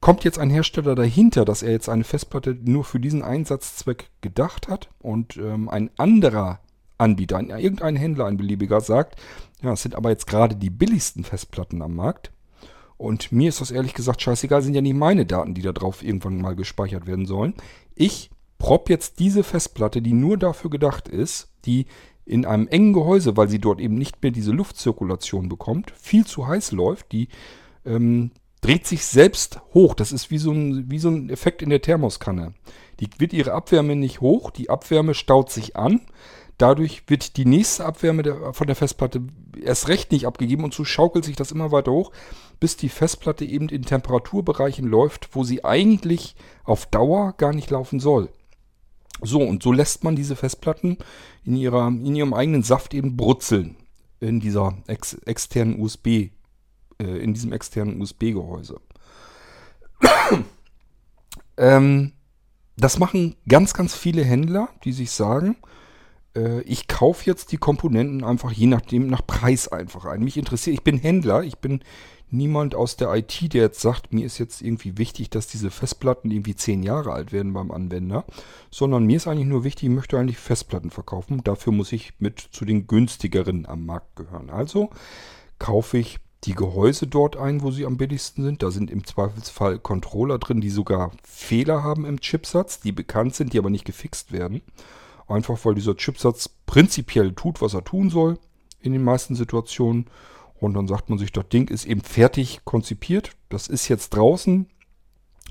Kommt 0.00 0.22
jetzt 0.22 0.38
ein 0.38 0.50
Hersteller 0.50 0.94
dahinter, 0.94 1.44
dass 1.44 1.62
er 1.62 1.72
jetzt 1.72 1.88
eine 1.88 2.04
Festplatte 2.04 2.56
nur 2.62 2.84
für 2.84 3.00
diesen 3.00 3.22
Einsatzzweck 3.22 4.10
gedacht 4.20 4.68
hat 4.68 4.90
und 5.00 5.36
ähm, 5.38 5.68
ein 5.68 5.90
anderer 5.96 6.60
Anbieter, 6.98 7.36
ein, 7.36 7.50
irgendein 7.50 7.96
Händler, 7.96 8.26
ein 8.26 8.36
beliebiger 8.36 8.80
sagt, 8.80 9.20
ja, 9.60 9.72
es 9.72 9.82
sind 9.82 9.96
aber 9.96 10.10
jetzt 10.10 10.28
gerade 10.28 10.54
die 10.54 10.70
billigsten 10.70 11.24
Festplatten 11.24 11.82
am 11.82 11.96
Markt, 11.96 12.30
und 12.98 13.32
mir 13.32 13.48
ist 13.48 13.60
das 13.60 13.70
ehrlich 13.70 13.94
gesagt 13.94 14.20
scheißegal, 14.20 14.60
sind 14.60 14.74
ja 14.74 14.80
nicht 14.82 14.96
meine 14.96 15.24
Daten, 15.24 15.54
die 15.54 15.62
da 15.62 15.72
drauf 15.72 16.02
irgendwann 16.02 16.40
mal 16.40 16.56
gespeichert 16.56 17.06
werden 17.06 17.26
sollen. 17.26 17.54
Ich 17.94 18.30
prop 18.58 18.90
jetzt 18.90 19.20
diese 19.20 19.44
Festplatte, 19.44 20.02
die 20.02 20.12
nur 20.12 20.36
dafür 20.36 20.68
gedacht 20.68 21.08
ist, 21.08 21.48
die 21.64 21.86
in 22.26 22.44
einem 22.44 22.68
engen 22.68 22.92
Gehäuse, 22.92 23.36
weil 23.36 23.48
sie 23.48 23.60
dort 23.60 23.80
eben 23.80 23.94
nicht 23.94 24.22
mehr 24.22 24.32
diese 24.32 24.50
Luftzirkulation 24.50 25.48
bekommt, 25.48 25.92
viel 25.92 26.26
zu 26.26 26.46
heiß 26.46 26.72
läuft, 26.72 27.12
die 27.12 27.28
ähm, 27.86 28.32
dreht 28.60 28.86
sich 28.86 29.04
selbst 29.06 29.60
hoch. 29.72 29.94
Das 29.94 30.12
ist 30.12 30.30
wie 30.30 30.38
so, 30.38 30.50
ein, 30.50 30.90
wie 30.90 30.98
so 30.98 31.08
ein 31.08 31.30
Effekt 31.30 31.62
in 31.62 31.70
der 31.70 31.80
Thermoskanne. 31.80 32.52
Die 33.00 33.08
wird 33.18 33.32
ihre 33.32 33.52
Abwärme 33.52 33.96
nicht 33.96 34.20
hoch, 34.20 34.50
die 34.50 34.70
Abwärme 34.70 35.14
staut 35.14 35.50
sich 35.50 35.76
an. 35.76 36.00
Dadurch 36.58 37.04
wird 37.06 37.36
die 37.36 37.44
nächste 37.44 37.84
Abwärme 37.84 38.24
der, 38.24 38.52
von 38.52 38.66
der 38.66 38.74
Festplatte 38.74 39.22
erst 39.62 39.86
recht 39.86 40.10
nicht 40.10 40.26
abgegeben 40.26 40.64
und 40.64 40.74
so 40.74 40.84
schaukelt 40.84 41.24
sich 41.24 41.36
das 41.36 41.52
immer 41.52 41.70
weiter 41.70 41.92
hoch, 41.92 42.10
bis 42.58 42.76
die 42.76 42.88
Festplatte 42.88 43.44
eben 43.44 43.68
in 43.68 43.82
Temperaturbereichen 43.82 44.86
läuft, 44.86 45.34
wo 45.36 45.44
sie 45.44 45.64
eigentlich 45.64 46.34
auf 46.64 46.86
Dauer 46.86 47.34
gar 47.36 47.52
nicht 47.52 47.70
laufen 47.70 48.00
soll. 48.00 48.30
So, 49.22 49.40
und 49.40 49.62
so 49.62 49.72
lässt 49.72 50.02
man 50.02 50.16
diese 50.16 50.36
Festplatten 50.36 50.98
in, 51.44 51.56
ihrer, 51.56 51.88
in 51.88 52.14
ihrem 52.14 52.34
eigenen 52.34 52.64
Saft 52.64 52.92
eben 52.92 53.16
brutzeln 53.16 53.76
in 54.20 54.40
dieser 54.40 54.76
ex, 54.88 55.14
externen 55.14 55.80
USB, 55.80 56.06
äh, 56.06 56.30
in 56.98 57.34
diesem 57.34 57.52
externen 57.52 58.00
USB-Gehäuse. 58.00 58.80
ähm, 61.56 62.12
das 62.76 62.98
machen 62.98 63.36
ganz, 63.48 63.74
ganz 63.74 63.94
viele 63.94 64.24
Händler, 64.24 64.68
die 64.84 64.92
sich 64.92 65.10
sagen, 65.10 65.56
äh, 66.38 66.60
ich 66.62 66.88
kaufe 66.88 67.24
jetzt 67.26 67.52
die 67.52 67.56
Komponenten 67.56 68.24
einfach 68.24 68.52
je 68.52 68.66
nachdem, 68.66 69.08
nach 69.08 69.26
Preis 69.26 69.68
einfach 69.68 70.04
ein. 70.04 70.22
Mich 70.22 70.36
interessiert, 70.36 70.74
ich 70.74 70.84
bin 70.84 70.98
Händler, 70.98 71.42
ich 71.42 71.58
bin 71.58 71.80
niemand 72.30 72.74
aus 72.74 72.96
der 72.96 73.14
IT, 73.14 73.52
der 73.54 73.62
jetzt 73.62 73.80
sagt, 73.80 74.12
mir 74.12 74.26
ist 74.26 74.38
jetzt 74.38 74.60
irgendwie 74.60 74.98
wichtig, 74.98 75.30
dass 75.30 75.46
diese 75.46 75.70
Festplatten 75.70 76.30
irgendwie 76.30 76.54
zehn 76.54 76.82
Jahre 76.82 77.12
alt 77.12 77.32
werden 77.32 77.52
beim 77.52 77.70
Anwender, 77.70 78.24
sondern 78.70 79.04
mir 79.04 79.16
ist 79.16 79.26
eigentlich 79.26 79.48
nur 79.48 79.64
wichtig, 79.64 79.88
ich 79.88 79.94
möchte 79.94 80.18
eigentlich 80.18 80.38
Festplatten 80.38 80.90
verkaufen. 80.90 81.42
Dafür 81.42 81.72
muss 81.72 81.92
ich 81.92 82.12
mit 82.18 82.38
zu 82.38 82.64
den 82.64 82.86
günstigeren 82.86 83.66
am 83.66 83.86
Markt 83.86 84.16
gehören. 84.16 84.50
Also 84.50 84.90
kaufe 85.58 85.98
ich 85.98 86.18
die 86.44 86.54
Gehäuse 86.54 87.06
dort 87.06 87.36
ein, 87.36 87.62
wo 87.62 87.70
sie 87.70 87.84
am 87.84 87.96
billigsten 87.96 88.44
sind. 88.44 88.62
Da 88.62 88.70
sind 88.70 88.90
im 88.90 89.04
Zweifelsfall 89.04 89.78
Controller 89.78 90.38
drin, 90.38 90.60
die 90.60 90.70
sogar 90.70 91.12
Fehler 91.24 91.82
haben 91.82 92.04
im 92.04 92.20
Chipsatz, 92.20 92.78
die 92.80 92.92
bekannt 92.92 93.34
sind, 93.34 93.52
die 93.52 93.58
aber 93.58 93.70
nicht 93.70 93.84
gefixt 93.84 94.32
werden. 94.32 94.62
Einfach 95.28 95.62
weil 95.64 95.74
dieser 95.74 95.96
Chipsatz 95.96 96.48
prinzipiell 96.66 97.32
tut, 97.34 97.60
was 97.60 97.74
er 97.74 97.84
tun 97.84 98.10
soll 98.10 98.38
in 98.80 98.92
den 98.92 99.04
meisten 99.04 99.34
Situationen. 99.34 100.06
Und 100.58 100.74
dann 100.74 100.88
sagt 100.88 101.10
man 101.10 101.18
sich, 101.18 101.32
das 101.32 101.48
Ding 101.48 101.68
ist 101.68 101.84
eben 101.84 102.00
fertig 102.00 102.62
konzipiert. 102.64 103.32
Das 103.48 103.68
ist 103.68 103.88
jetzt 103.88 104.10
draußen. 104.10 104.66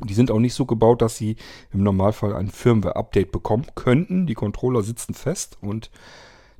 Die 0.04 0.14
sind 0.14 0.32
auch 0.32 0.40
nicht 0.40 0.54
so 0.54 0.66
gebaut, 0.66 1.02
dass 1.02 1.18
sie 1.18 1.38
im 1.72 1.84
Normalfall 1.84 2.36
ein 2.36 2.50
Firmware-Update 2.50 3.32
bekommen 3.32 3.68
könnten. 3.76 4.28
Die 4.28 4.36
Controller 4.36 4.84
sitzen 4.84 5.14
fest 5.14 5.58
und 5.62 5.90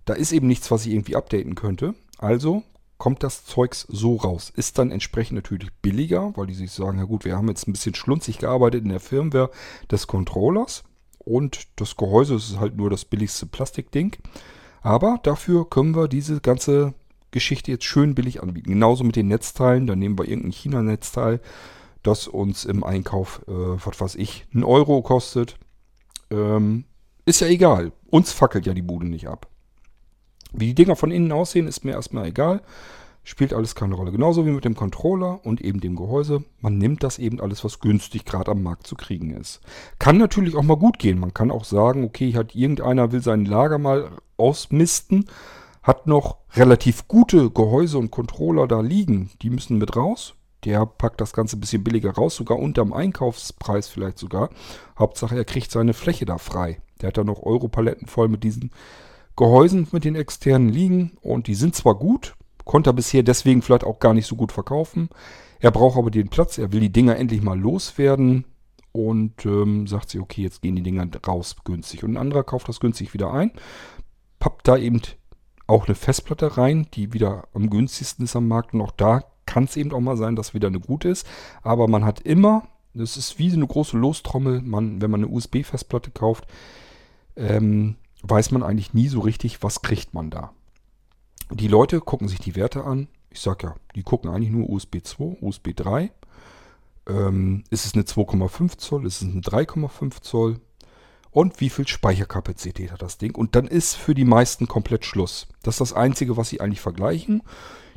da 0.06 0.14
ist 0.14 0.32
eben 0.32 0.48
nichts, 0.48 0.72
was 0.72 0.86
ich 0.86 0.94
irgendwie 0.94 1.16
updaten 1.16 1.56
könnte. 1.56 1.94
Also 2.18 2.64
kommt 2.98 3.24
das 3.24 3.46
Zeugs 3.46 3.86
so 3.90 4.16
raus. 4.16 4.52
Ist 4.56 4.80
dann 4.80 4.92
entsprechend 4.92 5.36
natürlich 5.36 5.72
billiger, 5.82 6.36
weil 6.36 6.48
die 6.48 6.56
sich 6.56 6.72
sagen, 6.72 6.98
ja 6.98 7.04
gut, 7.04 7.26
wir 7.26 7.36
haben 7.36 7.48
jetzt 7.50 7.68
ein 7.68 7.74
bisschen 7.74 7.94
schlunzig 7.94 8.40
gearbeitet 8.40 8.84
in 8.84 8.90
der 8.90 9.00
Firmware 9.00 9.52
des 9.92 10.08
Controllers 10.08 10.84
und 11.28 11.68
das 11.76 11.96
Gehäuse 11.96 12.36
ist 12.36 12.60
halt 12.60 12.78
nur 12.78 12.90
das 12.90 13.06
billigste 13.06 13.46
Plastikding. 13.46 14.16
Aber 14.82 15.20
dafür 15.24 15.70
können 15.70 15.96
wir 15.96 16.08
diese 16.08 16.40
ganze 16.40 16.94
Geschichte 17.32 17.72
jetzt 17.72 17.84
schön 17.84 18.16
billig 18.16 18.42
anbieten. 18.42 18.72
Genauso 18.72 19.04
mit 19.04 19.16
den 19.16 19.28
Netzteilen. 19.28 19.88
Da 19.88 19.96
nehmen 19.96 20.18
wir 20.18 20.28
irgendein 20.28 20.54
China-Netzteil, 20.54 21.42
das 22.04 22.28
uns 22.28 22.64
im 22.64 22.84
Einkauf, 22.84 23.42
äh, 23.48 23.52
was 23.52 24.00
weiß 24.00 24.16
ich, 24.16 24.46
einen 24.54 24.64
Euro 24.64 25.02
kostet. 25.02 25.58
Ähm, 26.32 26.86
ist 27.26 27.42
ja 27.42 27.48
egal. 27.48 27.92
Uns 28.10 28.32
fackelt 28.32 28.66
ja 28.66 28.74
die 28.74 28.82
Bude 28.82 29.08
nicht 29.08 29.28
ab. 29.28 29.48
Wie 30.54 30.68
die 30.68 30.76
Dinger 30.76 30.96
von 30.96 31.12
innen 31.12 31.34
aussehen, 31.34 31.68
ist 31.68 31.84
mir 31.84 31.92
erstmal 31.92 32.28
egal. 32.28 32.62
Spielt 33.30 33.54
alles 33.54 33.76
keine 33.76 33.96
Rolle. 33.96 34.14
Genauso 34.14 34.46
wie 34.46 34.52
mit 34.52 34.64
dem 34.64 34.74
Controller 34.74 35.46
und 35.46 35.60
eben 35.60 35.82
dem 35.82 35.98
Gehäuse. 35.98 36.46
Man 36.62 36.78
nimmt 36.78 37.04
das 37.04 37.20
eben 37.20 37.42
alles, 37.42 37.62
was 37.66 37.82
günstig 37.82 38.24
gerade 38.24 38.52
am 38.52 38.64
Markt 38.64 38.88
zu 38.88 38.96
kriegen 38.96 39.32
ist. 39.32 39.60
Kann 40.00 40.18
natürlich 40.18 40.56
auch 40.56 40.64
mal 40.64 40.78
gut 40.78 40.98
gehen. 40.98 41.20
Man 41.20 41.34
kann 41.34 41.52
auch 41.52 41.66
sagen, 41.66 42.06
okay, 42.06 42.34
hat 42.36 42.56
irgendeiner 42.56 43.12
will 43.12 43.22
sein 43.22 43.44
Lager 43.44 43.80
mal 43.80 44.12
ausmisten 44.38 45.26
hat 45.84 46.08
noch 46.08 46.38
relativ 46.54 47.10
gute 47.10 47.50
Gehäuse 47.50 47.98
und 47.98 48.12
Controller 48.12 48.66
da 48.66 48.80
liegen. 48.80 49.30
Die 49.42 49.50
müssen 49.50 49.78
mit 49.78 49.98
raus. 49.98 50.34
Der 50.64 50.86
packt 50.86 51.20
das 51.20 51.34
Ganze 51.34 51.58
ein 51.58 51.60
bisschen 51.60 51.84
billiger 51.84 52.12
raus, 52.12 52.38
sogar 52.38 52.60
unterm 52.60 52.94
Einkaufspreis 52.94 53.90
vielleicht 53.90 54.20
sogar. 54.20 54.50
Hauptsache, 54.98 55.36
er 55.36 55.44
kriegt 55.44 55.70
seine 55.70 55.94
Fläche 55.94 56.24
da 56.24 56.38
frei. 56.38 56.82
Der 57.02 57.08
hat 57.08 57.18
da 57.18 57.26
noch 57.26 57.44
Europaletten 57.44 58.08
voll 58.08 58.30
mit 58.30 58.46
diesen 58.46 58.72
Gehäusen 59.36 59.86
mit 59.92 60.06
den 60.06 60.16
externen 60.16 60.70
liegen 60.70 61.18
und 61.22 61.48
die 61.48 61.56
sind 61.56 61.76
zwar 61.76 61.96
gut, 61.96 62.38
konnte 62.68 62.92
er 62.92 62.94
bisher 62.94 63.24
deswegen 63.24 63.62
vielleicht 63.62 63.84
auch 63.84 64.00
gar 64.00 64.14
nicht 64.14 64.28
so 64.28 64.36
gut 64.36 64.52
verkaufen. 64.52 65.10
Er 65.60 65.72
braucht 65.72 65.98
aber 65.98 66.12
den 66.12 66.30
Platz, 66.30 66.58
er 66.58 66.72
will 66.72 66.82
die 66.82 66.92
Dinger 66.92 67.16
endlich 67.16 67.42
mal 67.42 67.60
loswerden 67.60 68.46
und 68.92 69.46
ähm, 69.46 69.88
sagt 69.88 70.10
sich, 70.10 70.22
okay, 70.22 70.44
jetzt 70.44 70.62
gehen 70.62 70.76
die 70.76 70.84
Dinger 70.84 71.08
raus 71.26 71.56
günstig. 71.64 72.04
Und 72.04 72.14
ein 72.14 72.18
anderer 72.18 72.44
kauft 72.44 72.70
das 72.70 72.80
günstig 72.80 73.14
wieder 73.14 73.34
ein, 73.34 73.52
pappt 74.40 74.68
da 74.68 74.78
eben 74.78 75.02
auch 75.66 75.88
eine 75.88 75.96
Festplatte 75.96 76.58
rein, 76.58 76.88
die 76.94 77.14
wieder 77.14 77.48
am 77.54 77.70
günstigsten 77.70 78.26
ist 78.26 78.36
am 78.36 78.48
Markt. 78.48 78.74
Und 78.74 78.82
auch 78.82 78.92
da 78.92 79.24
kann 79.46 79.66
es 79.66 79.76
eben 79.76 79.92
auch 79.94 80.00
mal 80.00 80.18
sein, 80.18 80.36
dass 80.36 80.54
wieder 80.54 80.68
eine 80.68 80.80
gute 80.80 81.10
ist. 81.10 81.28
Aber 81.64 81.88
man 81.88 82.06
hat 82.06 82.22
immer, 82.22 82.68
das 82.94 83.18
ist 83.18 83.40
wie 83.40 83.50
so 83.50 83.58
eine 83.58 83.68
große 83.68 83.98
Lostrommel, 83.98 84.62
man, 84.62 85.02
wenn 85.02 85.12
man 85.12 85.24
eine 85.24 85.32
USB-Festplatte 85.32 86.12
kauft, 86.12 86.48
ähm, 87.36 87.96
weiß 88.24 88.52
man 88.52 88.64
eigentlich 88.64 88.94
nie 88.94 89.08
so 89.08 89.20
richtig, 89.20 89.64
was 89.64 89.82
kriegt 89.82 90.14
man 90.14 90.30
da. 90.30 90.54
Die 91.52 91.68
Leute 91.68 92.02
gucken 92.02 92.28
sich 92.28 92.40
die 92.40 92.56
Werte 92.56 92.84
an. 92.84 93.08
Ich 93.30 93.40
sage 93.42 93.68
ja, 93.68 93.76
die 93.96 94.04
gucken 94.04 94.30
eigentlich 94.30 94.52
nur 94.52 94.70
USB 94.70 94.98
2, 95.04 95.38
USB 95.42 95.76
3. 95.76 96.12
Ähm, 97.08 97.64
ist 97.70 97.86
es 97.86 97.94
eine 97.94 98.04
2,5 98.04 98.78
Zoll? 98.78 99.06
Ist 99.06 99.22
es 99.22 99.28
eine 99.28 99.42
3,5 99.42 100.22
Zoll? 100.22 100.60
und 101.38 101.62
wie 101.62 101.70
viel 101.70 101.88
Speicherkapazität 101.88 102.92
hat 102.92 103.04
das 103.04 103.20
Ding. 103.20 103.36
Und 103.36 103.56
dann 103.56 103.68
ist 103.68 103.94
für 103.94 104.16
die 104.16 104.26
meisten 104.26 104.68
komplett 104.68 105.06
Schluss. 105.06 105.46
Das 105.62 105.76
ist 105.76 105.82
das 105.82 105.94
Einzige, 105.94 106.36
was 106.36 106.50
sie 106.50 106.62
eigentlich 106.62 106.82
vergleichen. 106.82 107.44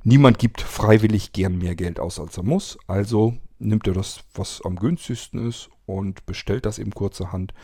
Niemand 0.02 0.38
gibt 0.38 0.60
freiwillig 0.60 1.32
gern 1.32 1.56
mehr 1.56 1.74
Geld 1.74 2.00
aus, 2.00 2.20
als 2.20 2.36
er 2.36 2.42
muss. 2.42 2.78
Also 2.86 3.38
nimmt 3.58 3.86
er 3.86 3.94
das, 3.94 4.20
was 4.34 4.60
am 4.62 4.76
günstigsten 4.76 5.48
ist 5.48 5.70
und 5.86 6.26
bestellt 6.26 6.66
das 6.66 6.78
eben 6.78 6.90
kurzerhand. 6.90 7.54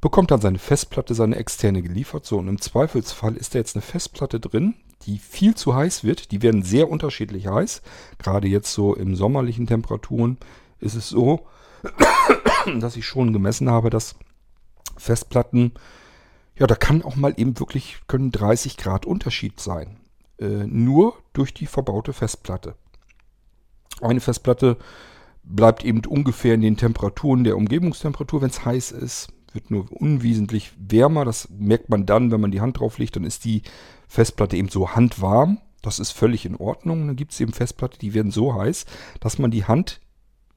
Bekommt 0.00 0.30
dann 0.30 0.40
seine 0.40 0.58
Festplatte, 0.58 1.14
seine 1.14 1.36
externe 1.36 1.82
geliefert. 1.82 2.26
So, 2.26 2.38
und 2.38 2.48
im 2.48 2.60
Zweifelsfall 2.60 3.36
ist 3.36 3.54
da 3.54 3.58
jetzt 3.58 3.76
eine 3.76 3.82
Festplatte 3.82 4.40
drin, 4.40 4.74
die 5.02 5.18
viel 5.18 5.54
zu 5.54 5.74
heiß 5.74 6.04
wird. 6.04 6.32
Die 6.32 6.42
werden 6.42 6.62
sehr 6.62 6.90
unterschiedlich 6.90 7.46
heiß. 7.46 7.82
Gerade 8.18 8.48
jetzt 8.48 8.72
so 8.72 8.94
im 8.94 9.16
sommerlichen 9.16 9.66
Temperaturen 9.66 10.38
ist 10.80 10.94
es 10.94 11.08
so, 11.08 11.46
dass 12.80 12.96
ich 12.96 13.06
schon 13.06 13.32
gemessen 13.32 13.70
habe, 13.70 13.90
dass 13.90 14.16
Festplatten, 14.96 15.72
ja, 16.58 16.66
da 16.66 16.74
kann 16.74 17.02
auch 17.02 17.16
mal 17.16 17.34
eben 17.36 17.58
wirklich, 17.58 17.98
können 18.06 18.32
30 18.32 18.76
Grad 18.76 19.06
Unterschied 19.06 19.60
sein. 19.60 19.98
Äh, 20.38 20.66
nur 20.66 21.14
durch 21.32 21.54
die 21.54 21.66
verbaute 21.66 22.12
Festplatte. 22.12 22.74
Eine 24.00 24.20
Festplatte 24.20 24.76
bleibt 25.42 25.84
eben 25.84 26.04
ungefähr 26.04 26.54
in 26.54 26.60
den 26.60 26.76
Temperaturen 26.76 27.44
der 27.44 27.56
Umgebungstemperatur, 27.56 28.42
wenn 28.42 28.50
es 28.50 28.64
heiß 28.64 28.90
ist. 28.92 29.28
Wird 29.56 29.70
nur 29.70 29.90
unwesentlich 29.90 30.72
wärmer. 30.78 31.24
Das 31.24 31.48
merkt 31.50 31.88
man 31.88 32.06
dann, 32.06 32.30
wenn 32.30 32.40
man 32.40 32.50
die 32.50 32.60
Hand 32.60 32.78
drauf 32.78 32.98
legt. 32.98 33.16
Dann 33.16 33.24
ist 33.24 33.44
die 33.44 33.62
Festplatte 34.06 34.56
eben 34.56 34.68
so 34.68 34.94
handwarm. 34.94 35.58
Das 35.82 35.98
ist 35.98 36.12
völlig 36.12 36.44
in 36.44 36.56
Ordnung. 36.56 37.06
Dann 37.06 37.16
gibt 37.16 37.32
es 37.32 37.40
eben 37.40 37.52
Festplatten, 37.52 37.98
die 38.00 38.12
werden 38.14 38.30
so 38.30 38.54
heiß, 38.54 38.84
dass 39.18 39.38
man 39.38 39.50
die 39.50 39.64
Hand 39.64 40.00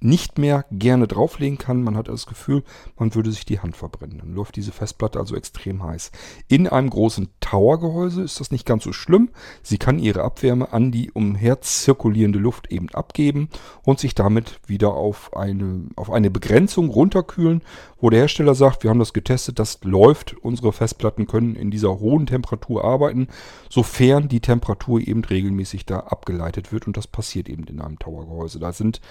nicht 0.01 0.37
mehr 0.37 0.65
gerne 0.71 1.07
drauflegen 1.07 1.57
kann. 1.57 1.83
Man 1.83 1.97
hat 1.97 2.07
das 2.07 2.25
Gefühl, 2.25 2.63
man 2.97 3.13
würde 3.15 3.31
sich 3.31 3.45
die 3.45 3.59
Hand 3.59 3.75
verbrennen. 3.75 4.19
Dann 4.19 4.33
läuft 4.33 4.55
diese 4.55 4.71
Festplatte 4.71 5.19
also 5.19 5.35
extrem 5.35 5.83
heiß. 5.83 6.11
In 6.47 6.67
einem 6.67 6.89
großen 6.89 7.29
Tower-Gehäuse 7.41 8.21
ist 8.21 8.39
das 8.39 8.51
nicht 8.51 8.65
ganz 8.65 8.83
so 8.83 8.93
schlimm. 8.93 9.29
Sie 9.61 9.77
kann 9.77 9.99
ihre 9.99 10.23
Abwärme 10.23 10.71
an 10.71 10.91
die 10.91 11.11
umher 11.11 11.61
zirkulierende 11.61 12.39
Luft 12.39 12.71
eben 12.71 12.89
abgeben 12.89 13.49
und 13.83 13.99
sich 13.99 14.15
damit 14.15 14.59
wieder 14.67 14.93
auf 14.93 15.35
eine, 15.35 15.87
auf 15.95 16.11
eine 16.11 16.31
Begrenzung 16.31 16.89
runterkühlen, 16.89 17.61
wo 17.99 18.09
der 18.09 18.21
Hersteller 18.21 18.55
sagt, 18.55 18.83
wir 18.83 18.91
haben 18.91 18.99
das 18.99 19.13
getestet, 19.13 19.59
das 19.59 19.79
läuft. 19.83 20.35
Unsere 20.41 20.71
Festplatten 20.71 21.27
können 21.27 21.55
in 21.55 21.71
dieser 21.71 21.99
hohen 21.99 22.25
Temperatur 22.25 22.85
arbeiten, 22.85 23.27
sofern 23.69 24.29
die 24.29 24.39
Temperatur 24.39 25.01
eben 25.01 25.25
regelmäßig 25.25 25.85
da 25.85 25.99
abgeleitet 25.99 26.71
wird. 26.71 26.87
Und 26.87 26.95
das 26.95 27.07
passiert 27.07 27.49
eben 27.49 27.65
in 27.65 27.81
einem 27.81 27.99
Tower-Gehäuse. 27.99 28.59
Da 28.59 28.71
sind 28.71 29.01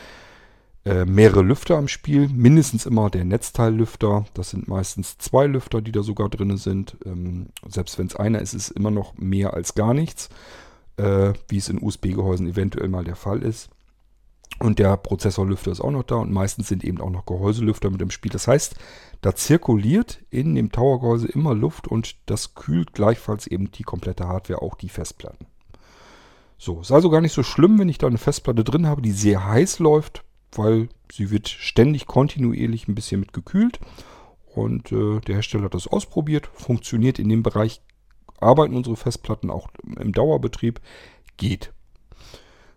mehrere 0.85 1.43
Lüfter 1.43 1.77
am 1.77 1.89
Spiel. 1.89 2.29
Mindestens 2.29 2.87
immer 2.87 3.11
der 3.11 3.25
Netzteillüfter. 3.25 4.25
Das 4.35 4.51
sind 4.51 4.69
meistens 4.69 5.19
zwei 5.19 5.47
Lüfter, 5.47 5.83
die 5.83 5.93
da 5.93 6.03
sogar 6.03 6.29
drin 6.29 6.57
sind. 6.57 6.97
Ähm, 7.05 7.49
selbst 7.69 7.99
wenn 7.99 8.07
es 8.07 8.17
einer 8.17 8.41
ist, 8.41 8.55
ist 8.55 8.71
es 8.71 8.77
immer 8.77 8.91
noch 8.91 9.17
mehr 9.19 9.55
als 9.55 9.75
gar 9.75 9.93
nichts. 9.93 10.31
Äh, 10.97 11.35
wie 11.49 11.59
es 11.59 11.69
in 11.69 11.83
USB-Gehäusen 11.83 12.49
eventuell 12.49 12.89
mal 12.89 13.05
der 13.05 13.17
Fall 13.17 13.43
ist. 13.43 13.71
Und 14.59 14.81
der 14.81 14.97
Prozessorlüfter 14.97 15.71
ist 15.71 15.81
auch 15.81 15.93
noch 15.93 16.03
da 16.03 16.17
und 16.17 16.33
meistens 16.33 16.67
sind 16.67 16.83
eben 16.83 17.01
auch 17.01 17.11
noch 17.11 17.27
Gehäuselüfter 17.27 17.91
mit 17.91 18.03
im 18.03 18.11
Spiel. 18.11 18.33
Das 18.33 18.49
heißt, 18.49 18.75
da 19.21 19.35
zirkuliert 19.35 20.25
in 20.31 20.57
dem 20.57 20.73
Tower-Gehäuse 20.73 21.29
immer 21.29 21.55
Luft 21.55 21.87
und 21.87 22.17
das 22.27 22.57
kühlt 22.57 22.93
gleichfalls 22.95 23.47
eben 23.47 23.71
die 23.71 23.85
komplette 23.85 24.27
Hardware, 24.27 24.61
auch 24.61 24.75
die 24.75 24.89
Festplatten. 24.89 25.47
So, 26.57 26.81
ist 26.81 26.91
also 26.91 27.09
gar 27.11 27.21
nicht 27.21 27.35
so 27.35 27.45
schlimm, 27.45 27.79
wenn 27.79 27.89
ich 27.89 27.99
da 27.99 28.09
eine 28.09 28.19
Festplatte 28.19 28.65
drin 28.65 28.89
habe, 28.89 29.01
die 29.01 29.13
sehr 29.13 29.47
heiß 29.47 29.79
läuft 29.79 30.25
weil 30.53 30.89
sie 31.13 31.31
wird 31.31 31.49
ständig 31.49 32.07
kontinuierlich 32.07 32.89
ein 32.89 32.95
bisschen 32.95 33.21
mit 33.21 33.33
gekühlt. 33.33 33.81
Und 34.47 34.93
äh, 34.93 35.21
der 35.21 35.37
Hersteller 35.37 35.65
hat 35.65 35.75
das 35.75 35.87
ausprobiert, 35.87 36.51
funktioniert 36.55 37.19
in 37.19 37.29
dem 37.29 37.43
Bereich 37.43 37.81
arbeiten 38.41 38.77
unsere 38.77 38.97
Festplatten 38.97 39.51
auch 39.51 39.69
im 39.99 40.13
Dauerbetrieb. 40.13 40.81
Geht. 41.37 41.73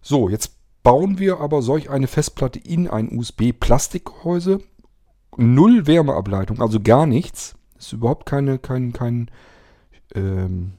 So, 0.01 0.29
jetzt 0.29 0.55
bauen 0.83 1.17
wir 1.19 1.39
aber 1.39 1.61
solch 1.61 1.89
eine 1.89 2.07
Festplatte 2.07 2.59
in 2.59 2.87
ein 2.87 3.17
USB-Plastikgehäuse. 3.17 4.61
Null 5.37 5.87
Wärmeableitung, 5.87 6.61
also 6.61 6.79
gar 6.79 7.05
nichts. 7.05 7.55
Ist 7.77 7.93
überhaupt 7.93 8.25
keine, 8.25 8.59
kein, 8.59 8.93
kein 8.93 9.31
ähm, 10.13 10.73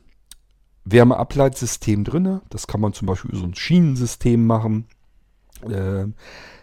Wärmeableitsystem 0.85 2.05
drin. 2.05 2.41
Das 2.51 2.67
kann 2.67 2.81
man 2.81 2.93
zum 2.93 3.07
Beispiel 3.07 3.31
über 3.31 3.41
so 3.41 3.47
ein 3.47 3.55
Schienensystem 3.55 4.47
machen. 4.47 4.87
Äh, 5.69 6.07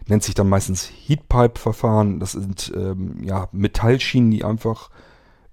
nennt 0.07 0.23
sich 0.23 0.35
dann 0.35 0.49
meistens 0.49 0.89
Heatpipe-Verfahren. 1.07 2.19
Das 2.19 2.33
sind 2.33 2.71
ähm, 2.75 3.23
ja, 3.23 3.47
Metallschienen, 3.51 4.31
die 4.31 4.43
einfach 4.43 4.89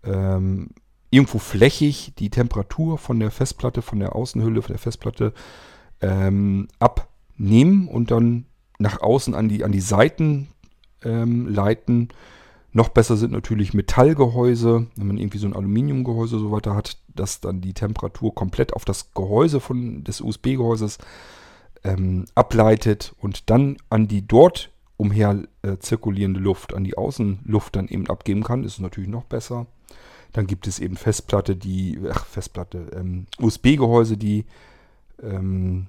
ähm, 0.02 0.70
irgendwo 1.10 1.38
flächig 1.38 2.14
die 2.18 2.30
Temperatur 2.30 2.98
von 2.98 3.20
der 3.20 3.30
Festplatte, 3.30 3.82
von 3.82 4.00
der 4.00 4.16
Außenhülle, 4.16 4.62
von 4.62 4.72
der 4.72 4.78
Festplatte 4.78 5.32
ähm, 6.00 6.68
abnehmen 6.78 7.88
und 7.88 8.10
dann 8.10 8.46
nach 8.78 9.00
außen 9.00 9.34
an 9.34 9.48
die, 9.48 9.64
an 9.64 9.72
die 9.72 9.80
Seiten 9.80 10.48
ähm, 11.02 11.48
leiten. 11.48 12.08
Noch 12.72 12.90
besser 12.90 13.16
sind 13.16 13.32
natürlich 13.32 13.72
Metallgehäuse, 13.72 14.86
wenn 14.96 15.06
man 15.06 15.16
irgendwie 15.16 15.38
so 15.38 15.46
ein 15.46 15.56
Aluminiumgehäuse 15.56 16.38
so 16.38 16.52
weiter 16.52 16.74
hat, 16.74 16.98
dass 17.14 17.40
dann 17.40 17.62
die 17.62 17.72
Temperatur 17.72 18.34
komplett 18.34 18.74
auf 18.74 18.84
das 18.84 19.14
Gehäuse 19.14 19.60
von 19.60 20.04
des 20.04 20.20
USB-Gehäuses 20.20 20.98
ähm, 21.86 22.24
ableitet 22.34 23.14
und 23.18 23.48
dann 23.48 23.76
an 23.88 24.08
die 24.08 24.26
dort 24.26 24.70
umher 24.96 25.44
äh, 25.62 25.76
zirkulierende 25.78 26.40
Luft, 26.40 26.74
an 26.74 26.84
die 26.84 26.98
Außenluft 26.98 27.76
dann 27.76 27.88
eben 27.88 28.08
abgeben 28.08 28.42
kann, 28.42 28.64
ist 28.64 28.80
natürlich 28.80 29.10
noch 29.10 29.24
besser. 29.24 29.66
Dann 30.32 30.46
gibt 30.46 30.66
es 30.66 30.80
eben 30.80 30.96
Festplatte, 30.96 31.54
die, 31.54 31.98
ach, 32.10 32.26
Festplatte, 32.26 32.90
ähm, 32.94 33.26
USB-Gehäuse, 33.38 34.16
die 34.16 34.46
ähm, 35.22 35.86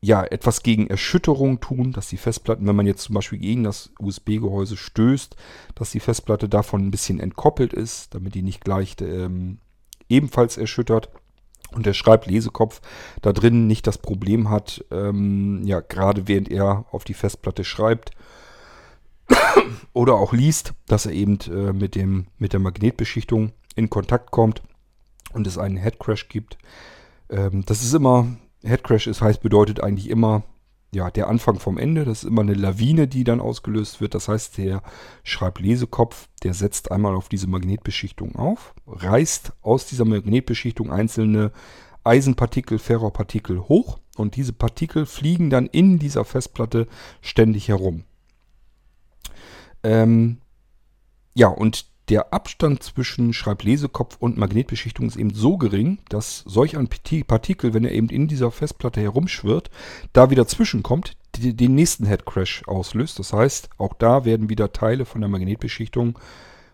ja, 0.00 0.24
etwas 0.24 0.62
gegen 0.62 0.86
Erschütterung 0.86 1.60
tun, 1.60 1.92
dass 1.92 2.08
die 2.08 2.16
Festplatten, 2.16 2.66
wenn 2.66 2.76
man 2.76 2.86
jetzt 2.86 3.02
zum 3.02 3.16
Beispiel 3.16 3.38
gegen 3.38 3.64
das 3.64 3.90
USB-Gehäuse 3.98 4.76
stößt, 4.76 5.36
dass 5.74 5.90
die 5.90 6.00
Festplatte 6.00 6.48
davon 6.48 6.86
ein 6.86 6.90
bisschen 6.92 7.18
entkoppelt 7.20 7.72
ist, 7.72 8.14
damit 8.14 8.34
die 8.34 8.42
nicht 8.42 8.64
gleich 8.64 8.94
ähm, 9.00 9.58
ebenfalls 10.08 10.56
erschüttert 10.56 11.10
und 11.72 11.86
der 11.86 11.92
Schreiblesekopf 11.92 12.80
da 13.22 13.32
drin 13.32 13.66
nicht 13.66 13.86
das 13.86 13.98
Problem 13.98 14.50
hat, 14.50 14.84
ähm, 14.90 15.62
ja, 15.64 15.80
gerade 15.80 16.28
während 16.28 16.50
er 16.50 16.86
auf 16.90 17.04
die 17.04 17.14
Festplatte 17.14 17.64
schreibt 17.64 18.12
oder 19.92 20.14
auch 20.14 20.32
liest, 20.32 20.74
dass 20.86 21.06
er 21.06 21.12
eben 21.12 21.38
äh, 21.50 21.72
mit, 21.72 21.94
dem, 21.94 22.26
mit 22.38 22.52
der 22.52 22.60
Magnetbeschichtung 22.60 23.52
in 23.76 23.90
Kontakt 23.90 24.30
kommt 24.30 24.62
und 25.32 25.46
es 25.46 25.58
einen 25.58 25.76
Headcrash 25.76 26.28
gibt. 26.28 26.58
Ähm, 27.30 27.64
das 27.66 27.82
ist 27.82 27.94
immer 27.94 28.26
Headcrash 28.62 29.06
ist, 29.06 29.22
heißt, 29.22 29.40
bedeutet 29.40 29.82
eigentlich 29.82 30.10
immer, 30.10 30.42
ja, 30.90 31.10
der 31.10 31.28
Anfang 31.28 31.58
vom 31.58 31.78
Ende. 31.78 32.04
Das 32.04 32.22
ist 32.22 32.28
immer 32.28 32.42
eine 32.42 32.54
Lawine, 32.54 33.08
die 33.08 33.24
dann 33.24 33.40
ausgelöst 33.40 34.00
wird. 34.00 34.14
Das 34.14 34.28
heißt, 34.28 34.58
der 34.58 34.82
Schreiblesekopf, 35.22 36.28
der 36.42 36.54
setzt 36.54 36.90
einmal 36.90 37.14
auf 37.14 37.28
diese 37.28 37.46
Magnetbeschichtung 37.46 38.36
auf, 38.36 38.74
reißt 38.86 39.52
aus 39.62 39.86
dieser 39.86 40.04
Magnetbeschichtung 40.04 40.90
einzelne 40.90 41.52
Eisenpartikel, 42.04 42.78
Ferropartikel 42.78 43.60
hoch 43.68 43.98
und 44.16 44.36
diese 44.36 44.52
Partikel 44.52 45.04
fliegen 45.04 45.50
dann 45.50 45.66
in 45.66 45.98
dieser 45.98 46.24
Festplatte 46.24 46.86
ständig 47.20 47.68
herum. 47.68 48.04
Ähm, 49.82 50.38
ja, 51.34 51.48
und 51.48 51.86
der 52.08 52.32
Abstand 52.32 52.82
zwischen 52.82 53.32
Schreiblesekopf 53.32 54.16
und 54.18 54.38
Magnetbeschichtung 54.38 55.06
ist 55.06 55.16
eben 55.16 55.34
so 55.34 55.58
gering, 55.58 55.98
dass 56.08 56.42
solch 56.46 56.76
ein 56.76 56.88
Partikel, 57.26 57.74
wenn 57.74 57.84
er 57.84 57.92
eben 57.92 58.08
in 58.08 58.28
dieser 58.28 58.50
Festplatte 58.50 59.00
herumschwirrt, 59.00 59.70
da 60.12 60.30
wieder 60.30 60.46
zwischenkommt, 60.46 61.16
den 61.36 61.74
nächsten 61.74 62.06
Headcrash 62.06 62.62
auslöst. 62.66 63.18
Das 63.18 63.32
heißt, 63.32 63.70
auch 63.78 63.94
da 63.94 64.24
werden 64.24 64.48
wieder 64.48 64.72
Teile 64.72 65.04
von 65.04 65.20
der 65.20 65.28
Magnetbeschichtung 65.28 66.18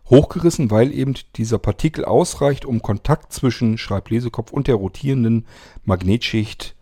hochgerissen, 0.08 0.70
weil 0.70 0.92
eben 0.92 1.14
dieser 1.36 1.58
Partikel 1.58 2.04
ausreicht, 2.04 2.64
um 2.64 2.82
Kontakt 2.82 3.32
zwischen 3.32 3.78
Schreiblesekopf 3.78 4.52
und 4.52 4.68
der 4.68 4.76
rotierenden 4.76 5.46
Magnetschicht 5.84 6.76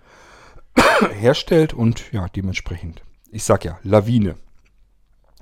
herstellt 1.14 1.72
und 1.72 2.12
ja, 2.12 2.28
dementsprechend, 2.28 3.02
ich 3.30 3.44
sag 3.44 3.64
ja, 3.64 3.78
Lawine. 3.82 4.36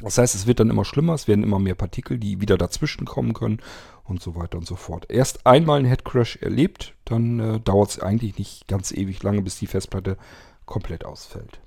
Das 0.02 0.18
heißt, 0.18 0.34
es 0.34 0.46
wird 0.46 0.60
dann 0.60 0.70
immer 0.70 0.84
schlimmer, 0.84 1.14
es 1.14 1.28
werden 1.28 1.44
immer 1.44 1.58
mehr 1.58 1.74
Partikel, 1.74 2.18
die 2.18 2.40
wieder 2.40 2.56
dazwischen 2.56 3.04
kommen 3.04 3.34
können 3.34 3.60
und 4.04 4.22
so 4.22 4.34
weiter 4.34 4.58
und 4.58 4.66
so 4.66 4.76
fort. 4.76 5.06
Erst 5.10 5.46
einmal 5.46 5.78
ein 5.78 5.84
Headcrash 5.84 6.36
erlebt, 6.36 6.94
dann 7.04 7.40
äh, 7.40 7.60
dauert 7.60 7.90
es 7.90 8.00
eigentlich 8.00 8.38
nicht 8.38 8.66
ganz 8.68 8.92
ewig 8.92 9.22
lange, 9.22 9.42
bis 9.42 9.58
die 9.58 9.66
Festplatte 9.66 10.16
komplett 10.64 11.04
ausfällt. 11.04 11.60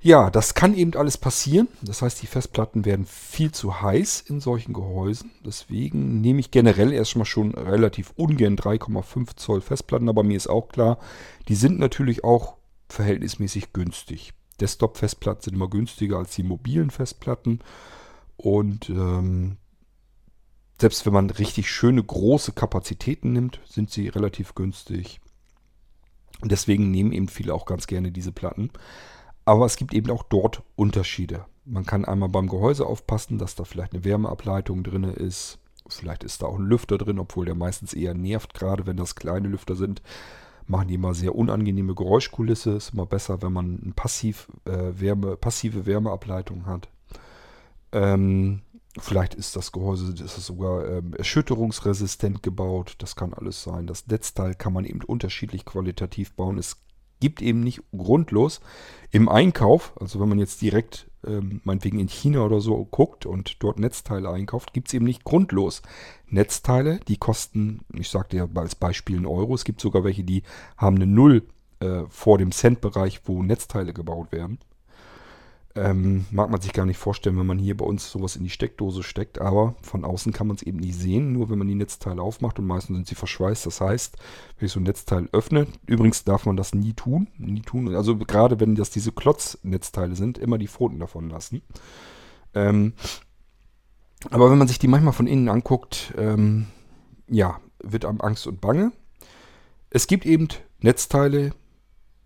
Ja, 0.00 0.30
das 0.30 0.54
kann 0.54 0.74
eben 0.74 0.94
alles 0.94 1.18
passieren. 1.18 1.68
Das 1.82 2.02
heißt, 2.02 2.22
die 2.22 2.28
Festplatten 2.28 2.84
werden 2.84 3.06
viel 3.06 3.50
zu 3.50 3.80
heiß 3.80 4.20
in 4.28 4.40
solchen 4.40 4.72
Gehäusen. 4.72 5.32
Deswegen 5.44 6.20
nehme 6.20 6.38
ich 6.40 6.50
generell 6.50 6.92
erstmal 6.92 7.24
schon 7.24 7.54
relativ 7.54 8.12
ungern 8.14 8.56
3,5 8.56 9.36
Zoll 9.36 9.60
Festplatten. 9.60 10.08
Aber 10.08 10.22
mir 10.22 10.36
ist 10.36 10.48
auch 10.48 10.68
klar, 10.68 10.98
die 11.48 11.56
sind 11.56 11.78
natürlich 11.78 12.24
auch 12.24 12.54
verhältnismäßig 12.88 13.72
günstig. 13.72 14.32
Desktop-Festplatten 14.60 15.42
sind 15.42 15.54
immer 15.54 15.68
günstiger 15.68 16.18
als 16.18 16.34
die 16.34 16.42
mobilen 16.42 16.90
Festplatten. 16.90 17.60
Und 18.36 18.88
ähm, 18.90 19.56
selbst 20.78 21.06
wenn 21.06 21.12
man 21.12 21.30
richtig 21.30 21.70
schöne 21.70 22.02
große 22.02 22.52
Kapazitäten 22.52 23.32
nimmt, 23.32 23.60
sind 23.66 23.90
sie 23.90 24.08
relativ 24.08 24.54
günstig. 24.54 25.20
Und 26.40 26.52
deswegen 26.52 26.90
nehmen 26.90 27.12
eben 27.12 27.28
viele 27.28 27.54
auch 27.54 27.64
ganz 27.64 27.86
gerne 27.86 28.12
diese 28.12 28.32
Platten. 28.32 28.70
Aber 29.44 29.64
es 29.64 29.76
gibt 29.76 29.94
eben 29.94 30.10
auch 30.10 30.22
dort 30.22 30.62
Unterschiede. 30.74 31.46
Man 31.64 31.86
kann 31.86 32.04
einmal 32.04 32.28
beim 32.28 32.48
Gehäuse 32.48 32.86
aufpassen, 32.86 33.38
dass 33.38 33.54
da 33.54 33.64
vielleicht 33.64 33.92
eine 33.92 34.04
Wärmeableitung 34.04 34.84
drin 34.84 35.04
ist. 35.04 35.58
Vielleicht 35.88 36.24
ist 36.24 36.42
da 36.42 36.46
auch 36.46 36.58
ein 36.58 36.66
Lüfter 36.66 36.98
drin, 36.98 37.18
obwohl 37.18 37.46
der 37.46 37.54
meistens 37.54 37.94
eher 37.94 38.14
nervt, 38.14 38.54
gerade 38.54 38.86
wenn 38.86 38.96
das 38.96 39.14
kleine 39.14 39.48
Lüfter 39.48 39.76
sind 39.76 40.02
machen 40.66 40.88
die 40.88 40.94
immer 40.94 41.14
sehr 41.14 41.34
unangenehme 41.34 41.94
Geräuschkulisse. 41.94 42.72
Ist 42.72 42.92
immer 42.92 43.06
besser, 43.06 43.42
wenn 43.42 43.52
man 43.52 43.80
eine 43.82 43.92
passiv, 43.92 44.48
äh, 44.64 45.00
Wärme, 45.00 45.36
passive 45.36 45.86
Wärmeableitung 45.86 46.66
hat. 46.66 46.88
Ähm, 47.92 48.62
vielleicht 48.98 49.34
ist 49.34 49.56
das 49.56 49.72
Gehäuse 49.72 50.12
ist 50.22 50.36
sogar 50.36 50.86
ähm, 50.88 51.14
erschütterungsresistent 51.14 52.42
gebaut. 52.42 52.96
Das 52.98 53.16
kann 53.16 53.34
alles 53.34 53.62
sein. 53.62 53.86
Das 53.86 54.06
Netzteil 54.06 54.54
kann 54.54 54.72
man 54.72 54.84
eben 54.84 55.02
unterschiedlich 55.02 55.64
qualitativ 55.64 56.32
bauen. 56.32 56.58
Es 56.58 56.78
gibt 57.20 57.42
eben 57.42 57.60
nicht 57.60 57.82
grundlos 57.96 58.60
im 59.10 59.28
Einkauf, 59.28 59.92
also 60.00 60.20
wenn 60.20 60.28
man 60.28 60.38
jetzt 60.38 60.60
direkt 60.60 61.05
ähm, 61.26 61.60
meinetwegen 61.64 61.98
in 61.98 62.08
China 62.08 62.44
oder 62.44 62.60
so 62.60 62.84
guckt 62.84 63.26
und 63.26 63.62
dort 63.62 63.78
Netzteile 63.78 64.30
einkauft, 64.30 64.72
gibt 64.72 64.88
es 64.88 64.94
eben 64.94 65.04
nicht 65.04 65.24
grundlos 65.24 65.82
Netzteile. 66.28 67.00
Die 67.08 67.16
kosten, 67.16 67.80
ich 67.92 68.08
sagte 68.08 68.36
ja 68.36 68.48
als 68.54 68.74
Beispiel 68.74 69.16
einen 69.16 69.26
Euro. 69.26 69.54
Es 69.54 69.64
gibt 69.64 69.80
sogar 69.80 70.04
welche, 70.04 70.24
die 70.24 70.42
haben 70.76 70.96
eine 70.96 71.06
Null 71.06 71.42
äh, 71.80 72.02
vor 72.08 72.38
dem 72.38 72.52
Cent-Bereich, 72.52 73.22
wo 73.24 73.42
Netzteile 73.42 73.92
gebaut 73.92 74.32
werden. 74.32 74.58
Ähm, 75.76 76.24
mag 76.30 76.48
man 76.48 76.60
sich 76.60 76.72
gar 76.72 76.86
nicht 76.86 76.96
vorstellen, 76.96 77.38
wenn 77.38 77.46
man 77.46 77.58
hier 77.58 77.76
bei 77.76 77.84
uns 77.84 78.10
sowas 78.10 78.34
in 78.34 78.44
die 78.44 78.50
Steckdose 78.50 79.02
steckt, 79.02 79.40
aber 79.40 79.74
von 79.82 80.04
außen 80.04 80.32
kann 80.32 80.46
man 80.46 80.56
es 80.56 80.62
eben 80.62 80.78
nicht 80.78 80.94
sehen, 80.94 81.34
nur 81.34 81.50
wenn 81.50 81.58
man 81.58 81.68
die 81.68 81.74
Netzteile 81.74 82.22
aufmacht 82.22 82.58
und 82.58 82.66
meistens 82.66 82.96
sind 82.96 83.06
sie 83.06 83.14
verschweißt. 83.14 83.66
Das 83.66 83.82
heißt, 83.82 84.16
wenn 84.58 84.66
ich 84.66 84.72
so 84.72 84.80
ein 84.80 84.84
Netzteil 84.84 85.28
öffne, 85.32 85.66
übrigens 85.86 86.24
darf 86.24 86.46
man 86.46 86.56
das 86.56 86.74
nie 86.74 86.94
tun, 86.94 87.28
nie 87.36 87.60
tun, 87.60 87.94
also 87.94 88.16
gerade 88.16 88.58
wenn 88.58 88.74
das 88.74 88.88
diese 88.88 89.12
Klotznetzteile 89.12 90.16
sind, 90.16 90.38
immer 90.38 90.56
die 90.56 90.68
Pfoten 90.68 90.98
davon 90.98 91.28
lassen. 91.28 91.60
Ähm, 92.54 92.94
aber 94.30 94.50
wenn 94.50 94.58
man 94.58 94.68
sich 94.68 94.78
die 94.78 94.88
manchmal 94.88 95.12
von 95.12 95.26
innen 95.26 95.50
anguckt, 95.50 96.14
ähm, 96.16 96.68
ja, 97.28 97.60
wird 97.82 98.06
einem 98.06 98.22
Angst 98.22 98.46
und 98.46 98.62
Bange. 98.62 98.92
Es 99.90 100.06
gibt 100.06 100.24
eben 100.24 100.48
Netzteile, 100.80 101.52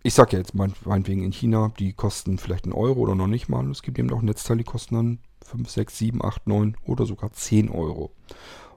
ich 0.03 0.15
sag 0.15 0.33
ja 0.33 0.39
jetzt 0.39 0.55
meinetwegen 0.55 1.23
in 1.23 1.33
China, 1.33 1.73
die 1.79 1.93
kosten 1.93 2.39
vielleicht 2.39 2.65
einen 2.65 2.73
Euro 2.73 3.01
oder 3.01 3.15
noch 3.15 3.27
nicht 3.27 3.49
mal. 3.49 3.69
Es 3.71 3.83
gibt 3.83 3.99
eben 3.99 4.13
auch 4.13 4.23
Netzteile, 4.23 4.59
die 4.59 4.65
kosten 4.65 4.95
dann 4.95 5.19
5, 5.45 5.69
6, 5.69 5.99
7, 5.99 6.25
8, 6.25 6.47
9 6.47 6.77
oder 6.85 7.07
sogar 7.07 7.33
10 7.33 7.69
Euro. 7.71 8.13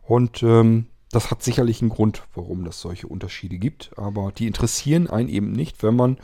Und 0.02 0.44
ähm, 0.44 0.88
das 1.12 1.32
hat 1.32 1.44
sicherlich 1.44 1.82
einen 1.82 1.92
Grund, 1.92 2.24
warum 2.34 2.66
es 2.66 2.82
solche 2.82 3.08
Unterschiede 3.08 3.58
gibt. 3.58 3.92
Aber 3.98 4.32
die 4.32 4.48
interessieren 4.48 5.08
einen 5.10 5.30
eben 5.30 5.52
nicht, 5.52 5.84
wenn 5.84 5.96
man 5.96 6.18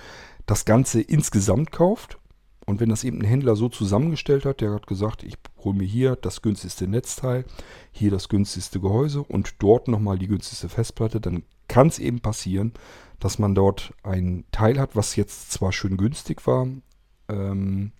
das 0.45 0.65
Ganze 0.65 1.01
insgesamt 1.01 1.71
kauft. 1.71 2.17
Und 2.65 2.79
wenn 2.79 2.89
das 2.89 3.03
eben 3.03 3.19
ein 3.19 3.25
Händler 3.25 3.55
so 3.55 3.69
zusammengestellt 3.69 4.45
hat, 4.45 4.62
der 4.62 4.73
hat 4.73 4.85
gesagt, 4.85 5.23
ich 5.23 5.35
hole 5.63 5.77
mir 5.77 5.85
hier 5.85 6.15
das 6.15 6.41
günstigste 6.41 6.88
Netzteil, 6.88 7.45
hier 7.91 8.12
das 8.12 8.29
günstigste 8.29 8.79
Gehäuse 8.79 9.23
und 9.23 9.55
dort 9.59 9.88
nochmal 9.88 10.19
die 10.19 10.27
günstigste 10.27 10.69
Festplatte, 10.69 11.19
dann 11.19 11.43
kann 11.67 11.88
es 11.88 11.99
eben 11.99 12.19
passieren, 12.19 12.73
dass 13.19 13.39
man 13.39 13.55
dort 13.55 13.93
ein 14.03 14.45
Teil 14.51 14.79
hat, 14.79 14.95
was 14.95 15.15
jetzt 15.15 15.51
zwar 15.51 15.71
schön 15.71 15.97
günstig 15.97 16.45
war, 16.47 16.67
ähm, 17.27 17.91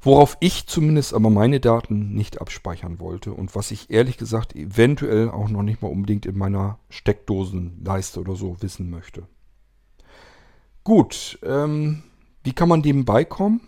Worauf 0.00 0.36
ich 0.38 0.66
zumindest 0.66 1.12
aber 1.12 1.28
meine 1.28 1.58
Daten 1.58 2.14
nicht 2.14 2.40
abspeichern 2.40 3.00
wollte 3.00 3.32
und 3.32 3.56
was 3.56 3.72
ich 3.72 3.90
ehrlich 3.90 4.16
gesagt 4.16 4.54
eventuell 4.54 5.28
auch 5.28 5.48
noch 5.48 5.62
nicht 5.62 5.82
mal 5.82 5.90
unbedingt 5.90 6.24
in 6.24 6.38
meiner 6.38 6.78
Steckdosenleiste 6.88 8.20
oder 8.20 8.36
so 8.36 8.56
wissen 8.60 8.90
möchte. 8.90 9.26
Gut, 10.84 11.38
ähm, 11.42 12.04
wie 12.44 12.52
kann 12.52 12.68
man 12.68 12.82
dem 12.82 13.04
beikommen? 13.04 13.60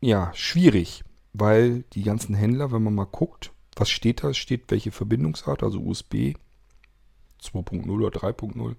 Ja, 0.00 0.32
schwierig, 0.34 1.04
weil 1.34 1.84
die 1.92 2.02
ganzen 2.02 2.34
Händler, 2.34 2.72
wenn 2.72 2.82
man 2.82 2.94
mal 2.94 3.04
guckt, 3.04 3.52
was 3.76 3.90
steht 3.90 4.24
da? 4.24 4.32
Steht 4.32 4.70
welche 4.70 4.90
Verbindungsart, 4.90 5.62
also 5.62 5.80
USB 5.80 6.34
2.0 7.42 7.88
oder 7.90 8.08
3.0. 8.08 8.76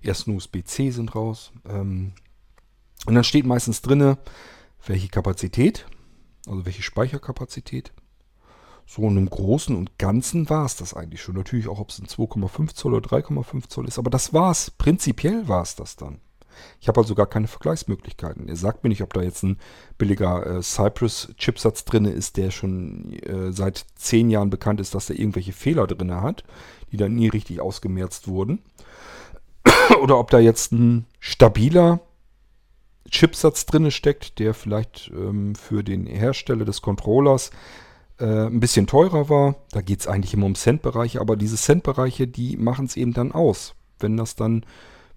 Erst 0.00 0.28
USB-C 0.28 0.90
sind 0.90 1.14
raus. 1.14 1.52
Ähm, 1.68 2.12
und 3.06 3.14
dann 3.14 3.24
steht 3.24 3.46
meistens 3.46 3.82
drinne, 3.82 4.18
welche 4.86 5.08
Kapazität, 5.08 5.86
also 6.46 6.64
welche 6.64 6.82
Speicherkapazität. 6.82 7.92
So 8.86 9.02
und 9.02 9.18
im 9.18 9.28
Großen 9.28 9.76
und 9.76 9.98
Ganzen 9.98 10.48
war 10.48 10.64
es 10.64 10.76
das 10.76 10.94
eigentlich 10.94 11.22
schon. 11.22 11.36
Natürlich 11.36 11.68
auch, 11.68 11.78
ob 11.78 11.90
es 11.90 11.98
ein 11.98 12.06
2,5 12.06 12.74
Zoll 12.74 12.94
oder 12.94 13.08
3,5 13.08 13.68
Zoll 13.68 13.86
ist, 13.86 13.98
aber 13.98 14.10
das 14.10 14.32
war 14.32 14.50
es. 14.50 14.70
Prinzipiell 14.70 15.46
war 15.46 15.62
es 15.62 15.76
das 15.76 15.96
dann. 15.96 16.20
Ich 16.80 16.88
habe 16.88 17.00
also 17.00 17.14
gar 17.14 17.26
keine 17.26 17.48
Vergleichsmöglichkeiten. 17.48 18.48
Er 18.48 18.56
sagt 18.56 18.82
mir 18.82 18.90
nicht, 18.90 19.02
ob 19.02 19.12
da 19.12 19.22
jetzt 19.22 19.42
ein 19.42 19.58
billiger 19.96 20.46
äh, 20.46 20.62
Cypress-Chipsatz 20.62 21.84
drin 21.84 22.04
ist, 22.04 22.36
der 22.36 22.50
schon 22.50 23.12
äh, 23.12 23.52
seit 23.52 23.84
zehn 23.94 24.30
Jahren 24.30 24.50
bekannt 24.50 24.80
ist, 24.80 24.94
dass 24.94 25.10
er 25.10 25.18
irgendwelche 25.18 25.52
Fehler 25.52 25.86
drin 25.86 26.12
hat, 26.14 26.44
die 26.92 26.96
dann 26.96 27.14
nie 27.14 27.28
richtig 27.28 27.60
ausgemerzt 27.60 28.28
wurden. 28.28 28.60
Oder 30.02 30.18
ob 30.18 30.30
da 30.30 30.38
jetzt 30.38 30.72
ein 30.72 31.06
stabiler 31.20 32.00
Chipsatz 33.10 33.66
drin 33.66 33.90
steckt, 33.90 34.38
der 34.38 34.54
vielleicht 34.54 35.10
ähm, 35.14 35.54
für 35.54 35.82
den 35.82 36.06
Hersteller 36.06 36.64
des 36.64 36.82
Controllers 36.82 37.50
äh, 38.18 38.46
ein 38.46 38.60
bisschen 38.60 38.86
teurer 38.86 39.28
war. 39.28 39.56
Da 39.70 39.80
geht 39.80 40.00
es 40.00 40.06
eigentlich 40.06 40.34
immer 40.34 40.46
um 40.46 40.54
Centbereiche, 40.54 41.20
aber 41.20 41.36
diese 41.36 41.56
Centbereiche, 41.56 42.26
die 42.26 42.56
machen 42.56 42.86
es 42.86 42.96
eben 42.96 43.12
dann 43.12 43.32
aus. 43.32 43.74
Wenn 43.98 44.16
das 44.16 44.36
dann, 44.36 44.64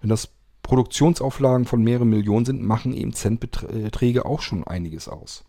wenn 0.00 0.10
das 0.10 0.30
Produktionsauflagen 0.62 1.66
von 1.66 1.82
mehreren 1.82 2.08
Millionen 2.08 2.44
sind, 2.44 2.62
machen 2.62 2.94
eben 2.94 3.12
Centbeträge 3.12 4.24
auch 4.24 4.40
schon 4.40 4.64
einiges 4.64 5.08
aus. 5.08 5.44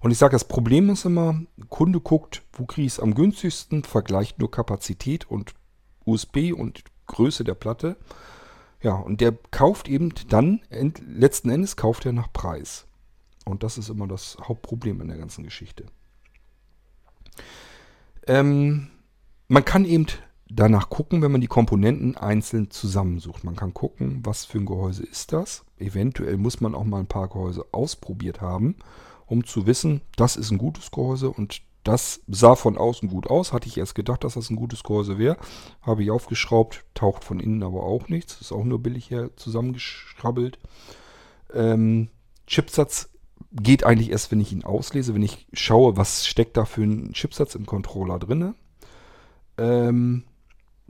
Und 0.00 0.10
ich 0.10 0.18
sage, 0.18 0.32
das 0.32 0.46
Problem 0.46 0.90
ist 0.90 1.04
immer, 1.04 1.40
Kunde 1.68 2.00
guckt, 2.00 2.42
wo 2.52 2.66
kriege 2.66 2.86
ich 2.86 2.94
es 2.94 3.00
am 3.00 3.14
günstigsten, 3.14 3.84
vergleicht 3.84 4.38
nur 4.38 4.50
Kapazität 4.50 5.30
und 5.30 5.54
USB 6.04 6.52
und 6.52 6.84
Größe 7.06 7.44
der 7.44 7.54
Platte 7.54 7.96
ja, 8.82 8.94
und 8.94 9.20
der 9.20 9.32
kauft 9.50 9.88
eben 9.88 10.12
dann, 10.28 10.60
letzten 10.70 11.50
Endes 11.50 11.76
kauft 11.76 12.06
er 12.06 12.12
nach 12.12 12.32
Preis. 12.32 12.86
Und 13.44 13.62
das 13.62 13.78
ist 13.78 13.88
immer 13.88 14.06
das 14.06 14.36
Hauptproblem 14.40 15.00
in 15.00 15.08
der 15.08 15.16
ganzen 15.16 15.44
Geschichte. 15.44 15.86
Ähm, 18.26 18.88
man 19.48 19.64
kann 19.64 19.84
eben 19.84 20.06
danach 20.48 20.88
gucken, 20.88 21.22
wenn 21.22 21.32
man 21.32 21.40
die 21.40 21.46
Komponenten 21.46 22.16
einzeln 22.16 22.70
zusammensucht. 22.70 23.44
Man 23.44 23.56
kann 23.56 23.74
gucken, 23.74 24.20
was 24.24 24.44
für 24.44 24.58
ein 24.58 24.66
Gehäuse 24.66 25.04
ist 25.04 25.32
das. 25.32 25.64
Eventuell 25.78 26.36
muss 26.36 26.60
man 26.60 26.74
auch 26.74 26.84
mal 26.84 27.00
ein 27.00 27.08
paar 27.08 27.28
Gehäuse 27.28 27.64
ausprobiert 27.72 28.40
haben, 28.40 28.76
um 29.26 29.44
zu 29.44 29.66
wissen, 29.66 30.00
das 30.16 30.36
ist 30.36 30.50
ein 30.50 30.58
gutes 30.58 30.90
Gehäuse 30.90 31.30
und 31.30 31.62
das 31.86 32.20
sah 32.26 32.56
von 32.56 32.76
außen 32.76 33.08
gut 33.08 33.28
aus. 33.28 33.52
Hatte 33.52 33.68
ich 33.68 33.78
erst 33.78 33.94
gedacht, 33.94 34.24
dass 34.24 34.34
das 34.34 34.50
ein 34.50 34.56
gutes 34.56 34.82
Gehäuse 34.82 35.18
wäre. 35.18 35.36
Habe 35.82 36.02
ich 36.02 36.10
aufgeschraubt. 36.10 36.84
Taucht 36.94 37.22
von 37.22 37.38
innen 37.38 37.62
aber 37.62 37.84
auch 37.84 38.08
nichts. 38.08 38.40
Ist 38.40 38.50
auch 38.50 38.64
nur 38.64 38.80
billig 38.80 39.06
hier 39.06 39.30
zusammengeschrabbelt. 39.36 40.58
Ähm, 41.54 42.08
Chipsatz 42.48 43.10
geht 43.52 43.84
eigentlich 43.84 44.10
erst, 44.10 44.32
wenn 44.32 44.40
ich 44.40 44.52
ihn 44.52 44.64
auslese. 44.64 45.14
Wenn 45.14 45.22
ich 45.22 45.46
schaue, 45.52 45.96
was 45.96 46.26
steckt 46.26 46.56
da 46.56 46.64
für 46.64 46.82
ein 46.82 47.12
Chipsatz 47.12 47.54
im 47.54 47.66
Controller 47.66 48.18
drin. 48.18 48.54
Ähm, 49.56 50.24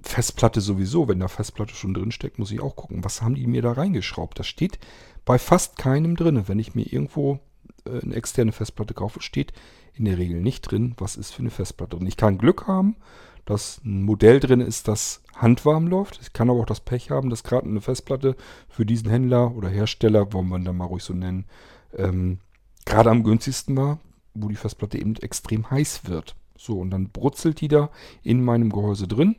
Festplatte 0.01 0.63
sowieso. 0.63 1.09
Wenn 1.09 1.21
da 1.21 1.29
Festplatte 1.29 1.75
schon 1.75 1.93
drin 1.93 2.11
steckt, 2.11 2.39
muss 2.39 2.53
ich 2.53 2.61
auch 2.61 2.75
gucken, 2.75 3.05
was 3.05 3.21
haben 3.21 3.35
die 3.35 3.47
mir 3.47 3.61
da 3.61 3.73
reingeschraubt. 3.73 4.39
Das 4.39 4.47
steht 4.47 4.79
bei 5.27 5.39
fast 5.39 5.77
keinem 5.77 6.17
drin. 6.17 6.49
Wenn 6.49 6.59
ich 6.59 6.75
mir 6.75 6.91
irgendwo 6.91 7.41
eine 7.87 8.15
externe 8.15 8.53
Festplatte 8.53 8.95
kaufe, 8.95 9.21
steht 9.23 9.53
in 9.95 10.05
der 10.05 10.19
Regel 10.19 10.41
nicht 10.41 10.63
drin, 10.63 10.95
was 10.99 11.17
ist 11.17 11.33
für 11.33 11.41
eine 11.41 11.51
Festplatte 11.51 11.97
drin. 11.97 12.07
Ich 12.07 12.17
kann 12.17 12.39
Glück 12.39 12.67
haben, 12.67 12.97
dass 13.45 13.81
ein 13.85 14.03
Modell 14.03 14.41
drin 14.41 14.61
ist, 14.61 14.89
das 14.89 15.23
handwarm 15.35 15.87
läuft. 15.87 16.21
Ich 16.21 16.33
kann 16.33 16.51
aber 16.51 16.61
auch 16.61 16.67
das 16.67 16.81
Pech 16.81 17.11
haben, 17.11 17.31
dass 17.31 17.45
gerade 17.45 17.67
eine 17.67 17.81
Festplatte 17.81 18.37
für 18.69 18.85
diesen 18.85 19.09
Händler 19.09 19.55
oder 19.55 19.69
Hersteller, 19.69 20.33
wollen 20.33 20.49
wir 20.49 20.57
ihn 20.57 20.65
dann 20.65 20.77
mal 20.77 20.87
ruhig 20.87 21.05
so 21.05 21.15
nennen, 21.15 21.47
ähm, 21.95 22.39
gerade 22.85 23.11
am 23.11 23.23
günstigsten 23.23 23.77
war, 23.77 23.99
wo 24.35 24.49
die 24.49 24.57
Festplatte 24.57 24.99
eben 24.99 25.17
extrem 25.17 25.71
heiß 25.71 26.09
wird. 26.09 26.37
So, 26.57 26.79
und 26.79 26.91
dann 26.91 27.11
brutzelt 27.11 27.61
die 27.61 27.69
da 27.69 27.91
in 28.23 28.43
meinem 28.43 28.71
Gehäuse 28.71 29.07
drin. 29.07 29.37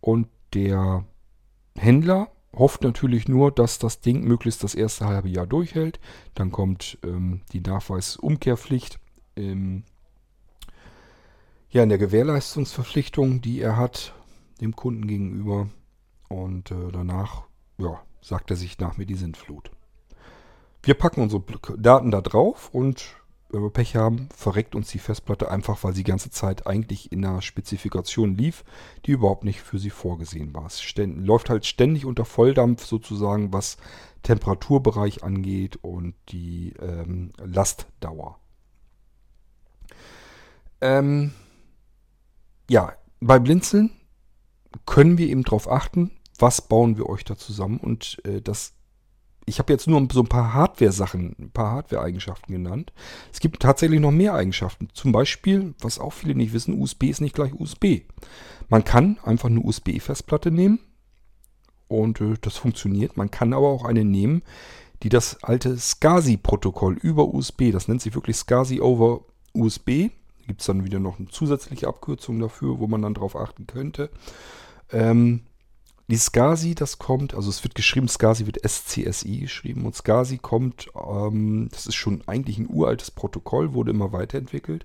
Und 0.00 0.28
der 0.52 1.04
Händler 1.76 2.28
hofft 2.54 2.82
natürlich 2.82 3.28
nur, 3.28 3.50
dass 3.52 3.78
das 3.78 4.00
Ding 4.00 4.24
möglichst 4.24 4.62
das 4.62 4.74
erste 4.74 5.06
halbe 5.06 5.28
Jahr 5.28 5.46
durchhält. 5.46 6.00
Dann 6.34 6.50
kommt 6.50 6.98
ähm, 7.04 7.42
die 7.52 7.60
Nachweisumkehrpflicht 7.60 8.98
im, 9.34 9.84
ja, 11.70 11.82
in 11.82 11.88
der 11.88 11.98
Gewährleistungsverpflichtung, 11.98 13.40
die 13.40 13.60
er 13.60 13.76
hat 13.76 14.14
dem 14.60 14.76
Kunden 14.76 15.06
gegenüber. 15.06 15.68
Und 16.28 16.70
äh, 16.70 16.90
danach 16.92 17.42
ja, 17.78 18.00
sagt 18.20 18.50
er 18.50 18.56
sich 18.56 18.78
nach 18.78 18.96
mir 18.96 19.06
die 19.06 19.14
Sintflut. 19.14 19.70
Wir 20.82 20.94
packen 20.94 21.22
unsere 21.22 21.42
Daten 21.78 22.10
da 22.10 22.20
drauf 22.20 22.68
und 22.72 23.16
wenn 23.54 23.62
wir 23.62 23.70
Pech 23.70 23.94
haben, 23.94 24.28
verreckt 24.34 24.74
uns 24.74 24.90
die 24.90 24.98
Festplatte 24.98 25.50
einfach, 25.50 25.84
weil 25.84 25.92
sie 25.92 26.02
die 26.02 26.10
ganze 26.10 26.30
Zeit 26.30 26.66
eigentlich 26.66 27.12
in 27.12 27.24
einer 27.24 27.40
Spezifikation 27.40 28.36
lief, 28.36 28.64
die 29.06 29.12
überhaupt 29.12 29.44
nicht 29.44 29.60
für 29.60 29.78
sie 29.78 29.90
vorgesehen 29.90 30.52
war. 30.52 30.66
Es 30.66 30.82
läuft 30.96 31.50
halt 31.50 31.64
ständig 31.64 32.04
unter 32.04 32.24
Volldampf 32.24 32.84
sozusagen, 32.84 33.52
was 33.52 33.76
Temperaturbereich 34.24 35.22
angeht 35.22 35.78
und 35.82 36.14
die 36.30 36.74
ähm, 36.80 37.30
Lastdauer. 37.38 38.38
Ähm, 40.80 41.32
ja, 42.68 42.92
bei 43.20 43.38
Blinzeln 43.38 43.90
können 44.84 45.16
wir 45.16 45.28
eben 45.28 45.44
darauf 45.44 45.70
achten, 45.70 46.10
was 46.38 46.60
bauen 46.60 46.96
wir 46.96 47.08
euch 47.08 47.24
da 47.24 47.36
zusammen. 47.36 47.78
Und 47.78 48.20
äh, 48.24 48.40
das, 48.40 48.74
ich 49.46 49.58
habe 49.58 49.72
jetzt 49.72 49.86
nur 49.86 50.06
so 50.12 50.20
ein 50.20 50.28
paar 50.28 50.54
Hardware-Sachen, 50.54 51.36
ein 51.38 51.50
paar 51.50 51.72
Hardware-Eigenschaften 51.72 52.52
genannt. 52.52 52.92
Es 53.32 53.40
gibt 53.40 53.60
tatsächlich 53.60 54.00
noch 54.00 54.10
mehr 54.10 54.34
Eigenschaften. 54.34 54.88
Zum 54.92 55.12
Beispiel, 55.12 55.74
was 55.80 55.98
auch 55.98 56.12
viele 56.12 56.34
nicht 56.34 56.52
wissen, 56.52 56.80
USB 56.80 57.04
ist 57.04 57.20
nicht 57.20 57.34
gleich 57.34 57.52
USB. 57.54 58.02
Man 58.68 58.84
kann 58.84 59.18
einfach 59.24 59.48
eine 59.48 59.60
USB-Festplatte 59.60 60.50
nehmen 60.50 60.80
und 61.88 62.20
äh, 62.20 62.34
das 62.40 62.56
funktioniert. 62.56 63.16
Man 63.16 63.30
kann 63.30 63.52
aber 63.52 63.68
auch 63.68 63.84
eine 63.84 64.04
nehmen, 64.04 64.42
die 65.02 65.10
das 65.10 65.42
alte 65.42 65.76
SCSI-Protokoll 65.76 66.94
über 66.94 67.34
USB, 67.34 67.70
das 67.70 67.88
nennt 67.88 68.00
sich 68.00 68.14
wirklich 68.14 68.36
SCSI 68.36 68.80
over 68.80 69.20
USB, 69.52 70.10
gibt 70.46 70.60
es 70.60 70.66
dann 70.66 70.84
wieder 70.84 71.00
noch 71.00 71.18
eine 71.18 71.28
zusätzliche 71.28 71.88
Abkürzung 71.88 72.38
dafür, 72.38 72.78
wo 72.78 72.86
man 72.86 73.02
dann 73.02 73.14
drauf 73.14 73.36
achten 73.36 73.66
könnte. 73.66 74.10
Ähm, 74.90 75.42
die 76.08 76.16
SCSI, 76.16 76.74
das 76.74 76.98
kommt, 76.98 77.34
also 77.34 77.48
es 77.48 77.64
wird 77.64 77.74
geschrieben, 77.74 78.08
SCSI 78.08 78.46
wird 78.46 78.60
SCSI 78.66 79.38
geschrieben 79.38 79.86
und 79.86 79.94
SCSI 79.94 80.38
kommt, 80.38 80.88
ähm, 80.94 81.68
das 81.70 81.86
ist 81.86 81.94
schon 81.94 82.22
eigentlich 82.26 82.58
ein 82.58 82.68
uraltes 82.68 83.10
Protokoll, 83.10 83.72
wurde 83.72 83.90
immer 83.90 84.12
weiterentwickelt, 84.12 84.84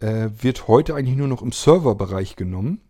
äh, 0.00 0.30
wird 0.40 0.68
heute 0.68 0.94
eigentlich 0.94 1.16
nur 1.16 1.28
noch 1.28 1.42
im 1.42 1.52
Serverbereich 1.52 2.36
genommen. 2.36 2.80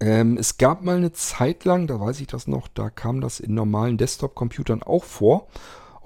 Ähm, 0.00 0.36
es 0.36 0.58
gab 0.58 0.82
mal 0.82 0.96
eine 0.96 1.12
Zeit 1.12 1.64
lang, 1.64 1.86
da 1.86 2.00
weiß 2.00 2.20
ich 2.20 2.26
das 2.26 2.46
noch, 2.46 2.68
da 2.68 2.90
kam 2.90 3.20
das 3.20 3.40
in 3.40 3.54
normalen 3.54 3.96
Desktop-Computern 3.96 4.82
auch 4.82 5.04
vor 5.04 5.48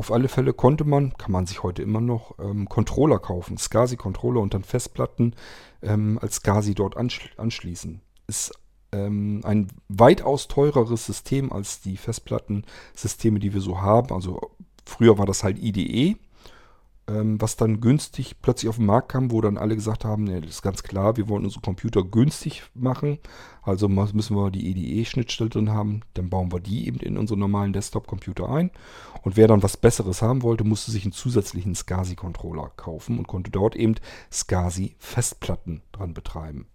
auf 0.00 0.12
alle 0.12 0.28
Fälle 0.28 0.54
konnte 0.54 0.84
man, 0.84 1.12
kann 1.18 1.30
man 1.30 1.44
sich 1.44 1.62
heute 1.62 1.82
immer 1.82 2.00
noch, 2.00 2.38
ähm, 2.38 2.70
Controller 2.70 3.18
kaufen, 3.18 3.58
SCSI-Controller 3.58 4.40
und 4.40 4.54
dann 4.54 4.64
Festplatten 4.64 5.34
ähm, 5.82 6.18
als 6.22 6.36
SCSI 6.36 6.74
dort 6.74 6.96
anschli 6.96 7.28
anschließen. 7.36 8.00
Ist 8.26 8.58
ähm, 8.92 9.40
ein 9.44 9.68
weitaus 9.88 10.48
teureres 10.48 11.06
System 11.06 11.52
als 11.52 11.80
die 11.80 11.96
Festplattensysteme, 11.96 13.38
die 13.38 13.54
wir 13.54 13.60
so 13.60 13.80
haben. 13.80 14.14
Also 14.14 14.52
früher 14.84 15.18
war 15.18 15.26
das 15.26 15.44
halt 15.44 15.58
IDE 15.58 16.16
ähm, 17.10 17.40
was 17.40 17.56
dann 17.56 17.80
günstig 17.80 18.36
plötzlich 18.40 18.68
auf 18.68 18.76
den 18.76 18.86
Markt 18.86 19.10
kam, 19.10 19.30
wo 19.30 19.40
dann 19.40 19.58
alle 19.58 19.74
gesagt 19.74 20.04
haben, 20.04 20.24
nee, 20.24 20.40
das 20.40 20.50
ist 20.50 20.62
ganz 20.62 20.82
klar, 20.82 21.16
wir 21.16 21.28
wollen 21.28 21.44
unsere 21.44 21.62
Computer 21.62 22.04
günstig 22.04 22.62
machen, 22.74 23.18
also 23.62 23.88
müssen 23.88 24.36
wir 24.36 24.50
die 24.50 24.70
EDE-Schnittstelle 24.70 25.50
drin 25.50 25.70
haben, 25.70 26.02
dann 26.14 26.30
bauen 26.30 26.52
wir 26.52 26.60
die 26.60 26.86
eben 26.86 26.98
in 27.00 27.18
unseren 27.18 27.40
normalen 27.40 27.72
Desktop-Computer 27.72 28.48
ein. 28.48 28.70
Und 29.22 29.36
wer 29.36 29.48
dann 29.48 29.62
was 29.62 29.76
Besseres 29.76 30.22
haben 30.22 30.42
wollte, 30.42 30.64
musste 30.64 30.90
sich 30.90 31.04
einen 31.04 31.12
zusätzlichen 31.12 31.74
SCSI-Controller 31.74 32.72
kaufen 32.76 33.18
und 33.18 33.26
konnte 33.26 33.50
dort 33.50 33.76
eben 33.76 33.96
SCSI-Festplatten 34.32 35.82
dran 35.92 36.14
betreiben. 36.14 36.66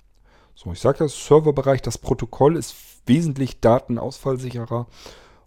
So, 0.56 0.72
ich 0.72 0.80
sage 0.80 1.00
das, 1.00 1.26
Serverbereich, 1.28 1.82
das 1.82 1.98
Protokoll 1.98 2.56
ist 2.56 2.76
wesentlich 3.06 3.60
datenausfallsicherer 3.60 4.88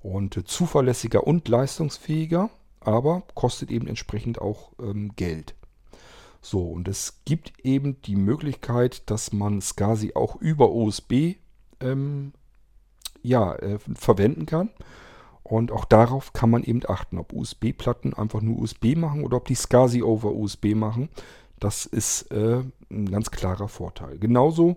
und 0.01 0.49
zuverlässiger 0.49 1.27
und 1.27 1.49
leistungsfähiger 1.49 2.51
aber 2.81 3.23
kostet 3.35 3.71
eben 3.71 3.87
entsprechend 3.87 4.41
auch 4.41 4.73
ähm, 4.81 5.13
Geld. 5.17 5.55
So, 6.41 6.63
und 6.63 6.89
es 6.89 7.21
gibt 7.25 7.53
eben 7.65 8.01
die 8.03 8.17
Möglichkeit, 8.17 9.11
dass 9.11 9.33
man 9.33 9.61
SCSI 9.61 10.13
auch 10.15 10.37
über 10.37 10.71
USB 10.71 11.35
ähm, 11.81 12.33
ja, 13.23 13.55
äh, 13.57 13.79
verwenden 13.95 14.47
kann. 14.47 14.71
Und 15.43 15.73
auch 15.73 15.85
darauf 15.85 16.33
kann 16.33 16.51
man 16.51 16.63
eben 16.63 16.81
achten, 16.87 17.19
ob 17.19 17.33
USB-Platten 17.33 18.15
einfach 18.15 18.41
nur 18.41 18.59
USB 18.59 18.97
machen 18.97 19.25
oder 19.25 19.39
ob 19.39 19.47
die 19.47 19.55
SCSI 19.55 20.03
over 20.03 20.33
USB 20.33 20.75
machen. 20.75 21.09
Das 21.59 21.87
ist 21.87 22.31
äh, 22.31 22.63
ein 22.91 23.11
ganz 23.11 23.31
klarer 23.31 23.69
Vorteil. 23.69 24.19
Genauso 24.19 24.77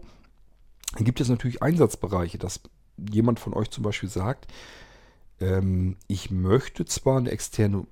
gibt 0.98 1.22
es 1.22 1.30
natürlich 1.30 1.62
Einsatzbereiche, 1.62 2.38
dass 2.38 2.62
jemand 2.98 3.40
von 3.40 3.54
euch 3.54 3.70
zum 3.70 3.84
Beispiel 3.84 4.10
sagt, 4.10 4.48
ähm, 5.40 5.98
ich 6.08 6.32
möchte 6.32 6.86
zwar 6.86 7.18
eine 7.18 7.32
externe 7.32 7.86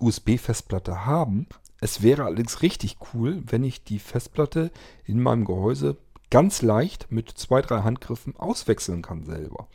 USB-Festplatte 0.00 1.06
haben, 1.06 1.46
es 1.80 2.02
wäre 2.02 2.24
allerdings 2.24 2.62
richtig 2.62 2.96
cool, 3.12 3.42
wenn 3.46 3.64
ich 3.64 3.84
die 3.84 3.98
Festplatte 3.98 4.70
in 5.04 5.20
meinem 5.20 5.44
Gehäuse 5.44 5.98
ganz 6.30 6.62
leicht 6.62 7.12
mit 7.12 7.30
zwei, 7.30 7.60
drei 7.60 7.82
Handgriffen 7.82 8.36
auswechseln 8.36 9.02
kann 9.02 9.24
selber. 9.24 9.68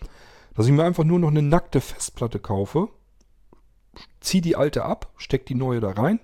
Dass 0.56 0.66
ich 0.66 0.72
mir 0.72 0.84
einfach 0.84 1.04
nur 1.04 1.20
noch 1.20 1.30
eine 1.30 1.42
nackte 1.42 1.82
Festplatte 1.82 2.40
kaufe, 2.40 2.90
ziehe 4.20 4.42
die 4.42 4.56
alte 4.56 4.84
ab, 4.86 5.14
stecke 5.18 5.46
die 5.46 5.56
neue 5.56 5.80
da 5.80 5.92
rein 5.92 6.20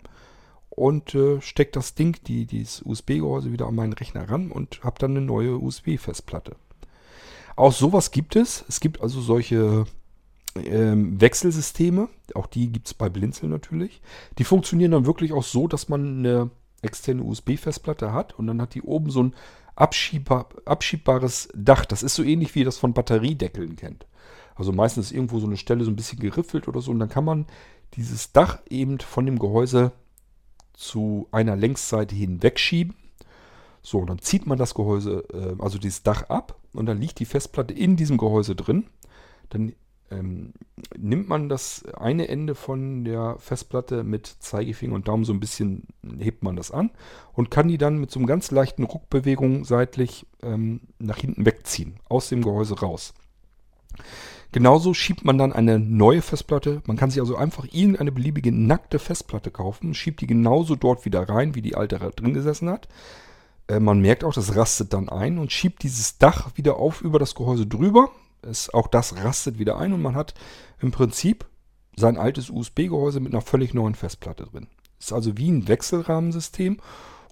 und 0.76 1.16
äh, 1.16 1.42
stecke 1.42 1.72
das 1.72 1.96
Ding, 1.96 2.18
die, 2.28 2.46
dieses 2.46 2.82
USB-Gehäuse 2.86 3.52
wieder 3.52 3.68
an 3.68 3.76
meinen 3.76 3.94
Rechner 3.94 4.30
ran 4.30 4.52
und 4.52 4.84
habe 4.84 5.00
dann 5.00 5.12
eine 5.12 5.26
neue 5.26 5.58
USB-Festplatte. 5.58 6.56
Auch 7.56 7.72
sowas 7.72 8.12
gibt 8.12 8.36
es. 8.36 8.66
Es 8.68 8.82
gibt 8.82 9.02
also 9.02 9.22
solche 9.22 9.86
ähm, 10.56 11.20
Wechselsysteme, 11.20 12.10
auch 12.34 12.48
die 12.48 12.72
gibt 12.72 12.88
es 12.88 12.94
bei 12.94 13.10
Blinzeln 13.10 13.52
natürlich. 13.52 14.02
Die 14.38 14.44
funktionieren 14.44 14.92
dann 14.92 15.06
wirklich 15.06 15.34
auch 15.34 15.44
so, 15.44 15.68
dass 15.68 15.90
man 15.90 16.20
eine 16.20 16.50
externe 16.82 17.24
USB-Festplatte 17.24 18.14
hat 18.14 18.38
und 18.38 18.48
dann 18.48 18.62
hat 18.62 18.76
die 18.76 18.82
oben 18.82 19.10
so 19.10 19.24
ein 19.24 19.36
abschiebbar, 19.76 20.50
abschiebbares 20.66 21.50
Dach. 21.54 21.86
Das 21.86 22.04
ist 22.04 22.16
so 22.16 22.24
ähnlich 22.24 22.54
wie 22.56 22.60
ihr 22.60 22.66
das 22.66 22.78
von 22.78 22.94
Batteriedeckeln 22.94 23.76
kennt. 23.76 24.06
Also 24.56 24.72
meistens 24.72 25.08
ist 25.08 25.12
irgendwo 25.14 25.40
so 25.40 25.48
eine 25.48 25.58
Stelle 25.58 25.84
so 25.84 25.92
ein 25.92 25.96
bisschen 25.98 26.20
geriffelt 26.20 26.68
oder 26.68 26.82
so 26.82 26.92
und 26.92 27.00
dann 27.00 27.10
kann 27.10 27.26
man 27.26 27.46
dieses 27.94 28.32
Dach 28.32 28.60
eben 28.70 29.00
von 29.00 29.26
dem 29.26 29.40
Gehäuse 29.40 29.92
zu 30.76 31.28
einer 31.32 31.56
Längsseite 31.56 32.16
hin 32.16 32.44
wegschieben. 32.44 32.96
So, 33.82 34.04
dann 34.04 34.20
zieht 34.20 34.48
man 34.48 34.58
das 34.58 34.74
Gehäuse, 34.74 35.24
äh, 35.32 35.62
also 35.62 35.78
dieses 35.78 36.04
Dach 36.04 36.30
ab 36.30 36.60
und 36.74 36.88
dann 36.88 37.00
liegt 37.00 37.20
die 37.20 37.26
Festplatte 37.26 37.74
in 37.74 37.96
diesem 37.96 38.18
Gehäuse 38.18 38.56
drin. 38.56 38.86
Dann 39.50 39.74
ähm, 40.12 40.54
nimmt 40.98 41.30
man 41.30 41.50
das 41.50 41.84
eine 41.96 42.28
Ende 42.28 42.56
von 42.56 43.04
der 43.04 43.38
Festplatte 43.40 44.04
mit 44.04 44.28
Zeigefinger 44.28 44.96
und 44.96 45.08
Daumen 45.08 45.24
so 45.24 45.34
ein 45.34 45.40
bisschen, 45.40 45.88
hebt 46.20 46.44
man 46.44 46.56
das 46.56 46.72
an 46.72 46.92
und 47.34 47.52
kann 47.52 47.68
die 47.68 47.78
dann 47.78 47.98
mit 47.98 48.12
so 48.12 48.20
einem 48.20 48.28
ganz 48.28 48.52
leichten 48.52 48.84
Ruckbewegung 48.84 49.66
seitlich 49.66 50.28
ähm, 50.44 50.82
nach 51.00 51.18
hinten 51.18 51.46
wegziehen, 51.46 52.00
aus 52.10 52.30
dem 52.30 52.44
Gehäuse 52.44 52.80
raus. 52.80 53.14
Genauso 54.56 54.94
schiebt 54.94 55.26
man 55.26 55.38
dann 55.38 55.52
eine 55.52 55.80
neue 55.80 56.22
Festplatte. 56.22 56.82
Man 56.86 56.96
kann 56.96 57.10
sich 57.10 57.20
also 57.20 57.36
einfach 57.36 57.65
irgendeine 57.74 58.13
beliebige 58.13 58.54
nackte 58.54 59.00
Festplatte 59.00 59.52
kaufen, 59.52 59.94
schiebt 59.94 60.22
die 60.22 60.28
genauso 60.28 60.78
dort 60.78 61.04
wieder 61.04 61.28
rein, 61.28 61.56
wie 61.56 61.62
die 61.62 61.76
alte 61.76 61.98
drin 61.98 62.34
gesessen 62.34 62.70
hat. 62.70 62.88
Äh, 63.68 63.82
man 63.82 64.00
merkt 64.00 64.24
auch, 64.24 64.34
das 64.34 64.56
rastet 64.56 64.94
dann 64.94 65.10
ein 65.10 65.39
und 65.39 65.52
schiebt 65.52 65.84
dieses 65.84 66.20
Dach 66.20 66.52
wieder 66.56 66.78
auf 66.78 67.02
über 67.02 67.20
das 67.20 67.36
Gehäuse 67.36 67.68
drüber 67.68 68.12
ist, 68.44 68.74
auch 68.74 68.88
das 68.88 69.18
rastet 69.18 69.60
wieder 69.60 69.78
ein 69.78 69.91
und 69.91 70.02
man 70.02 70.15
hat 70.15 70.34
im 70.80 70.91
Prinzip 70.91 71.46
sein 71.98 72.15
altes 72.15 72.50
USB-Gehäuse 72.50 73.20
mit 73.20 73.34
einer 73.34 73.41
völlig 73.41 73.74
neuen 73.74 73.96
Festplatte 73.96 74.46
drin. 74.46 74.68
Ist 75.02 75.12
also 75.12 75.38
wie 75.38 75.52
ein 75.52 75.68
Wechselrahmensystem, 75.68 76.80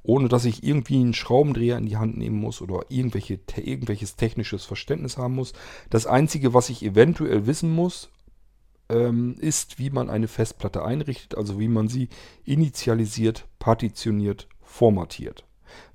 ohne 0.03 0.27
dass 0.27 0.45
ich 0.45 0.63
irgendwie 0.63 0.97
einen 0.97 1.13
Schraubendreher 1.13 1.77
in 1.77 1.85
die 1.85 1.97
Hand 1.97 2.17
nehmen 2.17 2.39
muss 2.39 2.61
oder 2.61 2.85
irgendwelche, 2.89 3.39
irgendwelches 3.55 4.15
technisches 4.15 4.65
Verständnis 4.65 5.17
haben 5.17 5.35
muss. 5.35 5.53
Das 5.89 6.05
Einzige, 6.05 6.53
was 6.53 6.69
ich 6.69 6.83
eventuell 6.83 7.47
wissen 7.47 7.71
muss, 7.71 8.09
ähm, 8.89 9.35
ist, 9.39 9.79
wie 9.79 9.89
man 9.89 10.09
eine 10.09 10.27
Festplatte 10.27 10.83
einrichtet, 10.83 11.37
also 11.37 11.59
wie 11.59 11.69
man 11.69 11.87
sie 11.87 12.09
initialisiert, 12.43 13.47
partitioniert, 13.59 14.47
formatiert. 14.61 15.45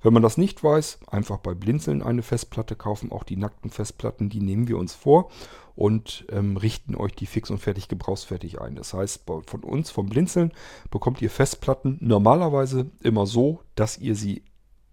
Wenn 0.01 0.13
man 0.13 0.23
das 0.23 0.37
nicht 0.37 0.63
weiß, 0.63 0.99
einfach 1.07 1.37
bei 1.37 1.53
Blinzeln 1.53 2.01
eine 2.01 2.21
Festplatte 2.21 2.75
kaufen. 2.75 3.11
Auch 3.11 3.23
die 3.23 3.37
nackten 3.37 3.69
Festplatten, 3.69 4.29
die 4.29 4.41
nehmen 4.41 4.67
wir 4.67 4.77
uns 4.77 4.93
vor 4.93 5.29
und 5.75 6.25
ähm, 6.29 6.57
richten 6.57 6.95
euch 6.95 7.13
die 7.13 7.25
fix 7.25 7.49
und 7.49 7.59
fertig 7.59 7.87
gebrauchsfertig 7.87 8.59
ein. 8.59 8.75
Das 8.75 8.93
heißt, 8.93 9.23
von 9.25 9.63
uns, 9.63 9.91
vom 9.91 10.07
Blinzeln, 10.07 10.51
bekommt 10.91 11.21
ihr 11.21 11.29
Festplatten 11.29 11.97
normalerweise 12.01 12.91
immer 13.01 13.25
so, 13.25 13.61
dass 13.75 13.97
ihr 13.97 14.15
sie 14.15 14.43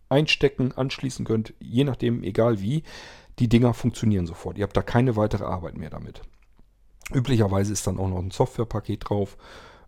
einstecken, 0.09 0.73
anschließen 0.73 1.25
könnt, 1.25 1.55
je 1.59 1.85
nachdem, 1.85 2.23
egal 2.23 2.61
wie. 2.61 2.85
Die 3.39 3.49
Dinger 3.49 3.75
funktionieren 3.75 4.27
sofort. 4.27 4.57
Ihr 4.57 4.63
habt 4.63 4.77
da 4.77 4.83
keine 4.83 5.17
weitere 5.17 5.45
Arbeit 5.45 5.77
mehr 5.77 5.91
damit. 5.91 6.23
Üblicherweise 7.13 7.73
ist 7.73 7.87
dann 7.87 7.99
auch 7.99 8.09
noch 8.09 8.19
ein 8.19 8.31
Softwarepaket 8.31 9.09
drauf, 9.09 9.37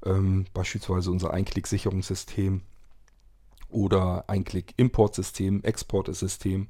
ähm, 0.05 0.47
beispielsweise 0.53 1.11
unser 1.11 1.33
Einklick-Sicherungssystem 1.33 2.63
oder 3.69 4.25
ein 4.29 4.45
Klick-Import-System, 4.45 5.63
Export-System, 5.63 6.69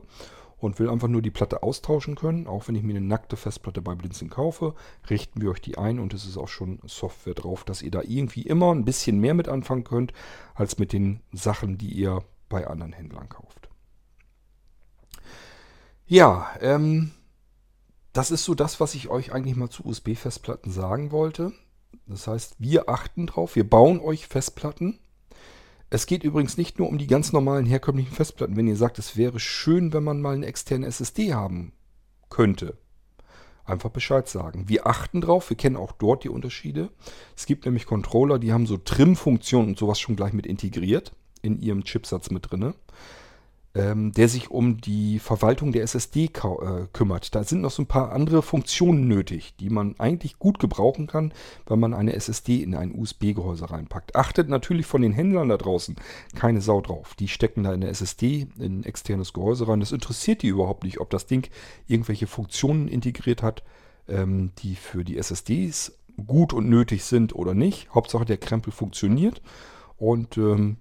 und 0.58 0.80
will 0.80 0.90
einfach 0.90 1.08
nur 1.08 1.22
die 1.22 1.32
Platte 1.32 1.64
austauschen 1.64 2.16
können, 2.16 2.48
auch 2.48 2.68
wenn 2.68 2.76
ich 2.76 2.84
mir 2.84 2.96
eine 2.96 3.06
nackte 3.06 3.38
Festplatte 3.38 3.82
bei 3.82 3.96
Blinzeln 3.96 4.30
kaufe, 4.30 4.74
richten 5.10 5.42
wir 5.42 5.52
euch 5.52 5.62
die 5.62 5.78
ein 5.78 6.00
und 6.00 6.14
es 6.14 6.26
ist 6.26 6.38
auch 6.38 6.48
schon 6.48 6.80
Software 6.86 7.36
drauf, 7.36 7.64
dass 7.64 7.82
ihr 7.82 7.92
da 7.92 8.02
irgendwie 8.02 8.42
immer 8.42 8.74
ein 8.74 8.86
bisschen 8.86 9.20
mehr 9.20 9.34
mit 9.34 9.48
anfangen 9.48 9.84
könnt, 9.84 10.14
als 10.56 10.78
mit 10.78 10.94
den 10.94 11.22
Sachen, 11.32 11.78
die 11.78 11.92
ihr 11.92 12.24
bei 12.50 12.68
anderen 12.68 12.94
Händlern 12.94 13.30
kauft. 13.30 13.70
Ja, 16.08 16.48
ähm, 16.62 17.12
das 18.14 18.32
ist 18.32 18.46
so 18.46 18.56
das, 18.56 18.80
was 18.80 18.96
ich 18.96 19.10
euch 19.10 19.34
eigentlich 19.34 19.56
mal 19.56 19.70
zu 19.70 19.86
USB-Festplatten 19.86 20.72
sagen 20.72 21.12
wollte. 21.12 21.52
Das 22.08 22.28
heißt, 22.28 22.56
wir 22.60 22.90
achten 22.90 23.28
drauf, 23.28 23.56
wir 23.56 23.70
bauen 23.70 24.00
euch 24.00 24.28
Festplatten. 24.28 25.00
Es 25.90 26.06
geht 26.06 26.24
übrigens 26.24 26.58
nicht 26.58 26.80
nur 26.80 26.90
um 26.90 26.98
die 26.98 27.08
ganz 27.08 27.32
normalen 27.34 27.66
herkömmlichen 27.66 28.14
Festplatten. 28.14 28.58
Wenn 28.58 28.68
ihr 28.68 28.76
sagt, 28.76 29.00
es 29.00 29.16
wäre 29.16 29.40
schön, 29.40 29.94
wenn 29.94 30.04
man 30.04 30.22
mal 30.22 30.36
eine 30.36 30.46
externe 30.46 30.86
SSD 30.86 31.34
haben 31.34 31.74
könnte, 32.30 32.78
einfach 33.64 33.90
Bescheid 33.90 34.28
sagen. 34.28 34.68
Wir 34.68 34.88
achten 34.88 35.22
drauf, 35.22 35.50
wir 35.50 35.58
kennen 35.58 35.78
auch 35.78 35.94
dort 35.94 36.24
die 36.24 36.30
Unterschiede. 36.30 36.90
Es 37.36 37.46
gibt 37.46 37.66
nämlich 37.66 37.86
Controller, 37.86 38.40
die 38.40 38.52
haben 38.52 38.66
so 38.66 38.78
Trim-Funktionen 38.78 39.70
und 39.70 39.78
sowas 39.78 40.00
schon 40.00 40.16
gleich 40.16 40.34
mit 40.34 40.46
integriert 40.46 41.14
in 41.42 41.60
ihrem 41.60 41.84
Chipsatz 41.84 42.32
mit 42.32 42.52
drinne 42.52 42.74
ähm, 43.78 44.12
der 44.12 44.28
sich 44.28 44.50
um 44.50 44.82
die 44.82 45.20
Verwaltung 45.20 45.72
der 45.72 45.84
SSD 45.84 46.26
äh, 46.26 46.88
kümmert. 46.94 47.36
Da 47.36 47.44
sind 47.44 47.62
noch 47.62 47.70
so 47.70 47.84
ein 47.84 47.88
paar 47.88 48.12
andere 48.12 48.42
Funktionen 48.42 49.08
nötig, 49.08 49.54
die 49.60 49.70
man 49.70 49.96
eigentlich 50.00 50.40
gut 50.40 50.58
gebrauchen 50.58 51.06
kann, 51.06 51.32
wenn 51.68 51.80
man 51.80 51.94
eine 51.94 52.14
SSD 52.14 52.64
in 52.64 52.74
ein 52.74 52.96
USB-Gehäuse 52.96 53.70
reinpackt. 53.70 54.16
Achtet 54.16 54.50
natürlich 54.50 54.88
von 54.88 55.04
den 55.04 55.12
Händlern 55.12 55.50
da 55.50 55.58
draußen 55.58 55.96
keine 56.36 56.62
Sau 56.62 56.82
drauf. 56.82 57.14
Die 57.16 57.28
stecken 57.28 57.64
da 57.64 57.72
eine 57.72 57.88
SSD 57.90 58.48
in 58.58 58.80
ein 58.80 58.84
externes 58.84 59.32
Gehäuse 59.32 59.68
rein. 59.68 59.80
Das 59.80 59.92
interessiert 59.92 60.42
die 60.42 60.48
überhaupt 60.48 60.84
nicht, 60.84 61.00
ob 61.00 61.12
das 61.12 61.28
Ding 61.28 61.48
irgendwelche 61.86 62.26
Funktionen 62.26 62.88
integriert 62.88 63.44
hat, 63.44 63.64
ähm, 64.08 64.54
die 64.58 64.76
für 64.76 65.04
die 65.04 65.18
SSDs 65.18 66.00
gut 66.26 66.52
und 66.52 66.68
nötig 66.68 67.04
sind 67.04 67.36
oder 67.36 67.54
nicht. 67.54 67.94
Hauptsache 67.94 68.26
der 68.26 68.38
Krempel 68.38 68.74
funktioniert 68.74 69.44
und 69.98 70.38
ähm, 70.38 70.78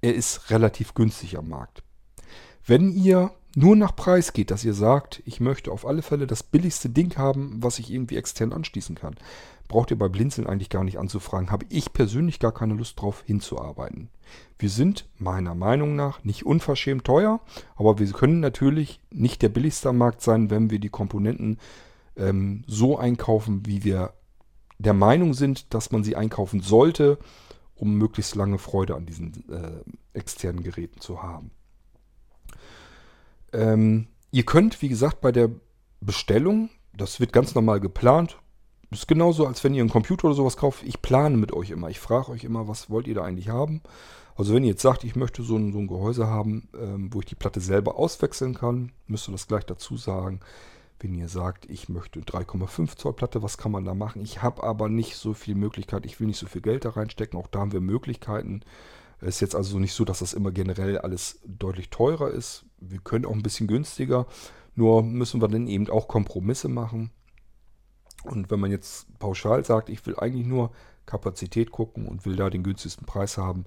er 0.00 0.14
ist 0.14 0.50
relativ 0.50 0.94
günstig 0.94 1.36
am 1.36 1.48
Markt. 1.48 1.82
Wenn 2.66 2.90
ihr 2.90 3.30
nur 3.54 3.76
nach 3.76 3.94
Preis 3.94 4.32
geht, 4.32 4.50
dass 4.50 4.64
ihr 4.64 4.74
sagt, 4.74 5.22
ich 5.24 5.40
möchte 5.40 5.70
auf 5.70 5.86
alle 5.86 6.02
Fälle 6.02 6.26
das 6.26 6.42
billigste 6.42 6.90
Ding 6.90 7.16
haben, 7.16 7.62
was 7.62 7.78
ich 7.78 7.92
irgendwie 7.92 8.16
extern 8.16 8.52
anschließen 8.52 8.96
kann, 8.96 9.14
braucht 9.68 9.92
ihr 9.92 9.98
bei 9.98 10.08
Blinzeln 10.08 10.48
eigentlich 10.48 10.68
gar 10.68 10.82
nicht 10.82 10.98
anzufragen. 10.98 11.50
Habe 11.50 11.66
ich 11.68 11.92
persönlich 11.92 12.40
gar 12.40 12.52
keine 12.52 12.74
Lust 12.74 13.00
drauf 13.00 13.22
hinzuarbeiten. 13.24 14.08
Wir 14.58 14.68
sind 14.68 15.08
meiner 15.16 15.54
Meinung 15.54 15.94
nach 15.94 16.24
nicht 16.24 16.44
unverschämt 16.44 17.04
teuer, 17.04 17.40
aber 17.76 18.00
wir 18.00 18.12
können 18.12 18.40
natürlich 18.40 19.00
nicht 19.10 19.42
der 19.42 19.48
billigste 19.48 19.92
Markt 19.92 20.20
sein, 20.20 20.50
wenn 20.50 20.70
wir 20.70 20.80
die 20.80 20.88
Komponenten 20.88 21.58
ähm, 22.16 22.64
so 22.66 22.98
einkaufen, 22.98 23.64
wie 23.64 23.84
wir 23.84 24.12
der 24.78 24.94
Meinung 24.94 25.34
sind, 25.34 25.72
dass 25.72 25.92
man 25.92 26.02
sie 26.02 26.16
einkaufen 26.16 26.60
sollte, 26.60 27.18
um 27.76 27.94
möglichst 27.94 28.34
lange 28.34 28.58
Freude 28.58 28.96
an 28.96 29.06
diesen 29.06 29.48
äh, 29.50 30.18
externen 30.18 30.62
Geräten 30.64 31.00
zu 31.00 31.22
haben. 31.22 31.52
Ähm, 33.52 34.08
ihr 34.30 34.44
könnt, 34.44 34.82
wie 34.82 34.88
gesagt, 34.88 35.20
bei 35.20 35.32
der 35.32 35.50
Bestellung, 36.00 36.70
das 36.94 37.20
wird 37.20 37.32
ganz 37.32 37.54
normal 37.54 37.80
geplant, 37.80 38.38
ist 38.90 39.08
genauso, 39.08 39.46
als 39.46 39.64
wenn 39.64 39.74
ihr 39.74 39.82
einen 39.82 39.90
Computer 39.90 40.26
oder 40.26 40.34
sowas 40.34 40.56
kauft. 40.56 40.82
Ich 40.84 41.02
plane 41.02 41.36
mit 41.36 41.52
euch 41.52 41.70
immer. 41.70 41.88
Ich 41.90 41.98
frage 41.98 42.30
euch 42.30 42.44
immer, 42.44 42.68
was 42.68 42.88
wollt 42.88 43.06
ihr 43.06 43.14
da 43.14 43.24
eigentlich 43.24 43.48
haben? 43.48 43.82
Also 44.36 44.54
wenn 44.54 44.64
ihr 44.64 44.70
jetzt 44.70 44.82
sagt, 44.82 45.02
ich 45.04 45.16
möchte 45.16 45.42
so 45.42 45.56
ein, 45.56 45.72
so 45.72 45.78
ein 45.78 45.86
Gehäuse 45.86 46.26
haben, 46.26 46.68
ähm, 46.78 47.12
wo 47.12 47.20
ich 47.20 47.26
die 47.26 47.34
Platte 47.34 47.60
selber 47.60 47.96
auswechseln 47.96 48.54
kann, 48.54 48.92
müsst 49.06 49.28
ihr 49.28 49.32
das 49.32 49.48
gleich 49.48 49.64
dazu 49.64 49.96
sagen. 49.96 50.40
Wenn 51.00 51.14
ihr 51.14 51.28
sagt, 51.28 51.68
ich 51.68 51.88
möchte 51.88 52.20
3,5 52.20 52.96
Zoll 52.96 53.12
Platte, 53.14 53.42
was 53.42 53.58
kann 53.58 53.72
man 53.72 53.84
da 53.84 53.94
machen? 53.94 54.22
Ich 54.22 54.42
habe 54.42 54.62
aber 54.62 54.88
nicht 54.88 55.16
so 55.16 55.34
viel 55.34 55.54
Möglichkeit, 55.54 56.06
ich 56.06 56.20
will 56.20 56.26
nicht 56.26 56.38
so 56.38 56.46
viel 56.46 56.62
Geld 56.62 56.84
da 56.84 56.90
reinstecken. 56.90 57.38
Auch 57.38 57.48
da 57.48 57.60
haben 57.60 57.72
wir 57.72 57.80
Möglichkeiten. 57.80 58.62
Es 59.20 59.36
ist 59.36 59.40
jetzt 59.40 59.54
also 59.54 59.78
nicht 59.78 59.94
so, 59.94 60.04
dass 60.04 60.18
das 60.18 60.34
immer 60.34 60.50
generell 60.50 60.98
alles 60.98 61.40
deutlich 61.46 61.90
teurer 61.90 62.30
ist. 62.30 62.64
Wir 62.78 62.98
können 62.98 63.24
auch 63.24 63.32
ein 63.32 63.42
bisschen 63.42 63.66
günstiger. 63.66 64.26
Nur 64.74 65.02
müssen 65.02 65.40
wir 65.40 65.48
dann 65.48 65.66
eben 65.66 65.88
auch 65.88 66.06
Kompromisse 66.06 66.68
machen. 66.68 67.10
Und 68.24 68.50
wenn 68.50 68.60
man 68.60 68.70
jetzt 68.70 69.18
pauschal 69.18 69.64
sagt, 69.64 69.88
ich 69.88 70.04
will 70.06 70.16
eigentlich 70.18 70.46
nur 70.46 70.72
Kapazität 71.06 71.70
gucken 71.70 72.06
und 72.06 72.26
will 72.26 72.36
da 72.36 72.50
den 72.50 72.62
günstigsten 72.62 73.06
Preis 73.06 73.38
haben, 73.38 73.64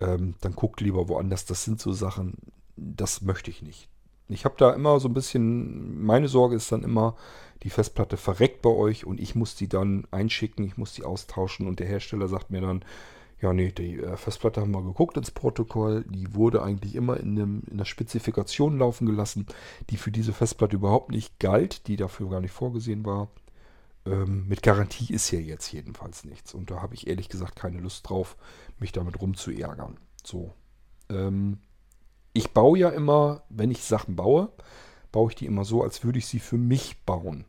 ähm, 0.00 0.34
dann 0.40 0.54
guckt 0.54 0.80
lieber 0.80 1.08
woanders. 1.08 1.46
Das 1.46 1.64
sind 1.64 1.80
so 1.80 1.92
Sachen, 1.92 2.36
das 2.76 3.22
möchte 3.22 3.50
ich 3.50 3.62
nicht. 3.62 3.88
Ich 4.28 4.44
habe 4.44 4.54
da 4.58 4.72
immer 4.72 4.98
so 5.00 5.08
ein 5.08 5.14
bisschen, 5.14 6.04
meine 6.04 6.28
Sorge 6.28 6.56
ist 6.56 6.72
dann 6.72 6.84
immer, 6.84 7.16
die 7.62 7.70
Festplatte 7.70 8.16
verreckt 8.16 8.62
bei 8.62 8.70
euch 8.70 9.04
und 9.04 9.20
ich 9.20 9.34
muss 9.34 9.54
die 9.54 9.68
dann 9.68 10.06
einschicken, 10.10 10.64
ich 10.64 10.76
muss 10.76 10.94
die 10.94 11.04
austauschen 11.04 11.66
und 11.66 11.78
der 11.78 11.86
Hersteller 11.86 12.28
sagt 12.28 12.50
mir 12.50 12.60
dann, 12.60 12.84
ja 13.42 13.52
nee, 13.52 13.72
die 13.72 13.98
äh, 13.98 14.16
Festplatte 14.16 14.60
haben 14.60 14.72
wir 14.72 14.82
geguckt 14.82 15.16
ins 15.16 15.32
Protokoll, 15.32 16.04
die 16.08 16.34
wurde 16.34 16.62
eigentlich 16.62 16.94
immer 16.94 17.18
in, 17.18 17.34
dem, 17.34 17.62
in 17.68 17.76
der 17.76 17.84
Spezifikation 17.84 18.78
laufen 18.78 19.06
gelassen, 19.06 19.46
die 19.90 19.96
für 19.96 20.12
diese 20.12 20.32
Festplatte 20.32 20.76
überhaupt 20.76 21.10
nicht 21.10 21.38
galt, 21.40 21.88
die 21.88 21.96
dafür 21.96 22.30
gar 22.30 22.40
nicht 22.40 22.52
vorgesehen 22.52 23.04
war. 23.04 23.28
Ähm, 24.06 24.46
mit 24.48 24.62
Garantie 24.62 25.12
ist 25.12 25.30
ja 25.32 25.40
jetzt 25.40 25.72
jedenfalls 25.72 26.24
nichts. 26.24 26.54
Und 26.54 26.70
da 26.70 26.80
habe 26.80 26.94
ich 26.94 27.08
ehrlich 27.08 27.28
gesagt 27.28 27.56
keine 27.56 27.80
Lust 27.80 28.08
drauf, 28.08 28.36
mich 28.78 28.92
damit 28.92 29.20
rumzuärgern. 29.20 29.98
So. 30.24 30.54
Ähm, 31.10 31.58
ich 32.32 32.52
baue 32.52 32.78
ja 32.78 32.90
immer, 32.90 33.42
wenn 33.48 33.72
ich 33.72 33.84
Sachen 33.84 34.16
baue, 34.16 34.50
baue 35.10 35.30
ich 35.30 35.36
die 35.36 35.46
immer 35.46 35.64
so, 35.64 35.82
als 35.82 36.04
würde 36.04 36.18
ich 36.18 36.26
sie 36.26 36.38
für 36.38 36.58
mich 36.58 37.04
bauen. 37.04 37.44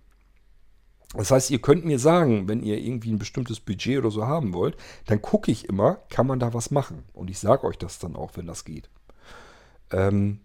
Das 1.16 1.32
heißt, 1.32 1.52
ihr 1.52 1.60
könnt 1.60 1.86
mir 1.86 2.00
sagen, 2.00 2.48
wenn 2.48 2.64
ihr 2.64 2.80
irgendwie 2.80 3.12
ein 3.12 3.20
bestimmtes 3.20 3.60
Budget 3.60 4.00
oder 4.00 4.12
so 4.12 4.26
haben 4.26 4.54
wollt, 4.54 4.78
dann 5.06 5.22
gucke 5.22 5.52
ich 5.52 5.70
immer, 5.70 6.00
kann 6.10 6.28
man 6.28 6.40
da 6.40 6.54
was 6.54 6.72
machen. 6.72 7.04
Und 7.14 7.30
ich 7.30 7.40
sage 7.40 7.66
euch 7.66 7.78
das 7.78 8.00
dann 8.00 8.16
auch, 8.16 8.32
wenn 8.36 8.48
das 8.48 8.66
geht. 8.66 8.90
Ähm, 9.92 10.40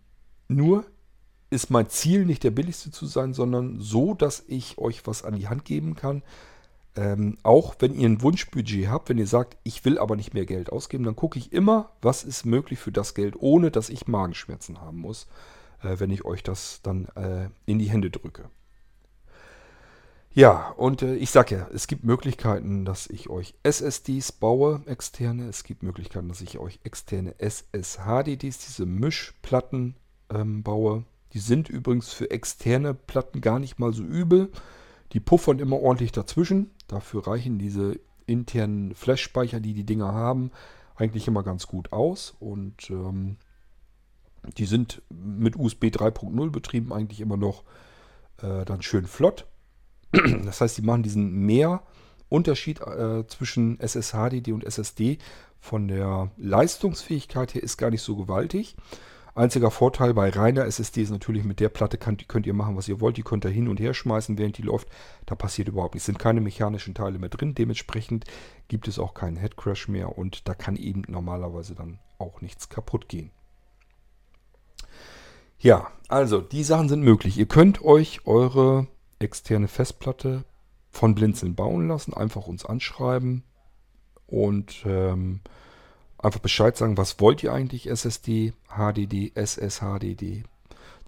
nur 0.49 0.85
ist 1.51 1.71
mein 1.71 1.89
Ziel 1.89 2.27
nicht 2.27 2.45
der 2.45 2.51
billigste 2.51 2.91
zu 2.91 3.07
sein, 3.07 3.33
sondern 3.33 3.81
so, 3.81 4.15
dass 4.15 4.45
ich 4.47 4.79
euch 4.79 5.07
was 5.07 5.25
an 5.25 5.37
die 5.37 5.49
Hand 5.49 5.65
geben 5.65 5.95
kann. 5.95 6.23
Ähm, 6.97 7.39
auch 7.43 7.77
wenn 7.79 7.95
ihr 7.95 8.09
ein 8.09 8.23
Wunschbudget 8.23 8.89
habt, 8.89 9.09
wenn 9.09 9.19
ihr 9.19 9.27
sagt, 9.27 9.57
ich 9.63 9.85
will 9.85 9.99
aber 9.99 10.17
nicht 10.17 10.35
mehr 10.35 10.47
Geld 10.47 10.71
ausgeben, 10.71 11.05
dann 11.05 11.17
gucke 11.17 11.39
ich 11.39 11.53
immer, 11.53 11.91
was 12.03 12.25
ist 12.25 12.45
möglich 12.45 12.79
für 12.79 12.93
das 12.93 13.15
Geld, 13.15 13.37
ohne 13.39 13.71
dass 13.71 13.89
ich 13.89 14.09
Magenschmerzen 14.09 14.81
haben 14.81 14.99
muss, 14.99 15.27
äh, 15.83 15.99
wenn 15.99 16.11
ich 16.11 16.25
euch 16.25 16.43
das 16.43 16.81
dann 16.83 17.07
äh, 17.15 17.49
in 17.67 17.79
die 17.79 17.89
Hände 17.89 18.11
drücke. 18.11 18.51
Ja, 20.39 20.69
und 20.77 21.03
äh, 21.03 21.17
ich 21.17 21.33
sage 21.33 21.57
ja, 21.57 21.69
es 21.75 21.89
gibt 21.89 22.05
Möglichkeiten, 22.05 22.85
dass 22.85 23.09
ich 23.09 23.29
euch 23.29 23.55
SSDs 23.65 24.31
baue, 24.31 24.83
externe. 24.87 25.49
Es 25.49 25.65
gibt 25.65 25.83
Möglichkeiten, 25.83 26.29
dass 26.29 26.43
ich 26.43 26.61
euch 26.61 26.79
externe 26.85 27.35
SSHDDs, 27.41 28.59
diese 28.65 28.87
Mischplatten 28.87 29.97
ähm, 30.33 30.63
baue. 30.63 31.03
Die 31.33 31.41
sind 31.41 31.69
übrigens 31.69 32.13
für 32.13 32.31
externe 32.31 32.95
Platten 32.95 33.41
gar 33.41 33.59
nicht 33.59 33.81
mal 33.81 33.93
so 33.93 34.05
übel. 34.05 34.53
Die 35.13 35.19
puffern 35.19 35.59
immer 35.59 35.81
ordentlich 35.81 36.13
dazwischen. 36.13 36.71
Dafür 36.87 37.27
reichen 37.27 37.59
diese 37.59 37.99
internen 38.27 38.95
Flash-Speicher, 38.95 39.59
die 39.59 39.75
die 39.75 39.87
Dinger 39.87 40.13
haben, 40.13 40.53
eigentlich 40.95 41.27
immer 41.27 41.43
ganz 41.43 41.67
gut 41.67 41.93
aus. 41.93 42.37
Und 42.39 42.89
ähm, 42.91 43.39
die 44.57 44.67
sind 44.67 45.03
mit 45.11 45.57
USB 45.57 45.87
3.0 45.87 46.51
betrieben 46.51 46.93
eigentlich 46.93 47.21
immer 47.21 47.37
noch 47.37 47.65
äh, 48.41 48.65
dann 48.65 48.83
schön 48.83 49.09
flott. 49.09 49.49
Das 50.45 50.61
heißt, 50.61 50.79
die 50.79 50.83
machen 50.83 51.03
diesen 51.03 51.33
Mehrunterschied 51.47 52.81
äh, 52.81 53.27
zwischen 53.27 53.79
SSHDD 53.81 54.53
und 54.53 54.65
SSD 54.65 55.19
von 55.61 55.89
der 55.89 56.31
Leistungsfähigkeit 56.37 57.55
her 57.55 57.63
ist 57.63 57.77
gar 57.77 57.91
nicht 57.91 58.03
so 58.03 58.17
gewaltig. 58.17 58.77
Einziger 59.35 59.71
Vorteil 59.71 60.15
bei 60.15 60.31
reiner 60.31 60.65
SSD 60.65 61.03
ist 61.03 61.11
natürlich, 61.11 61.45
mit 61.45 61.61
der 61.61 61.69
Platte 61.69 61.97
könnt, 61.97 62.29
könnt 62.29 62.47
ihr 62.47 62.55
machen, 62.55 62.77
was 62.77 62.89
ihr 62.89 63.01
wollt. 63.01 63.17
Die 63.17 63.23
könnt 63.23 63.45
ihr 63.45 63.53
hin 63.53 63.69
und 63.69 63.79
her 63.79 63.95
schmeißen, 63.95 64.37
während 64.37 64.59
die 64.59 64.63
läuft. 64.63 64.89
Da 65.27 65.37
passiert 65.37 65.69
überhaupt 65.69 65.95
nichts. 65.95 66.03
Es 66.03 66.07
sind 66.07 66.19
keine 66.19 66.41
mechanischen 66.41 66.93
Teile 66.93 67.21
mehr 67.21 67.29
drin. 67.29 67.55
Dementsprechend 67.55 68.25
gibt 68.67 68.89
es 68.89 68.99
auch 68.99 69.15
keinen 69.15 69.37
Headcrash 69.37 69.87
mehr 69.87 70.19
und 70.19 70.49
da 70.49 70.55
kann 70.55 70.75
eben 70.75 71.05
normalerweise 71.07 71.77
dann 71.77 72.01
auch 72.19 72.41
nichts 72.41 72.69
kaputt 72.69 73.09
gehen. 73.09 73.31
Ja, 75.61 75.93
also 76.09 76.41
die 76.41 76.65
Sachen 76.65 76.89
sind 76.89 77.03
möglich. 77.03 77.39
Ihr 77.39 77.47
könnt 77.47 77.85
euch 77.85 78.27
eure 78.27 78.89
externe 79.19 79.69
Festplatte 79.69 80.45
von 80.91 81.15
Blinzeln 81.15 81.55
bauen 81.55 81.89
lassen. 81.89 82.15
Einfach 82.15 82.47
uns 82.47 82.65
anschreiben 82.65 83.45
und 84.27 84.85
ähm, 84.87 85.41
Einfach 86.19 86.41
Bescheid 86.41 86.77
sagen, 86.77 86.97
was 86.97 87.21
wollt 87.21 87.45
ihr 87.45 87.53
eigentlich 87.53 87.89
SSD, 87.89 88.53
HDD, 88.69 89.33
SSHDD. 89.37 90.43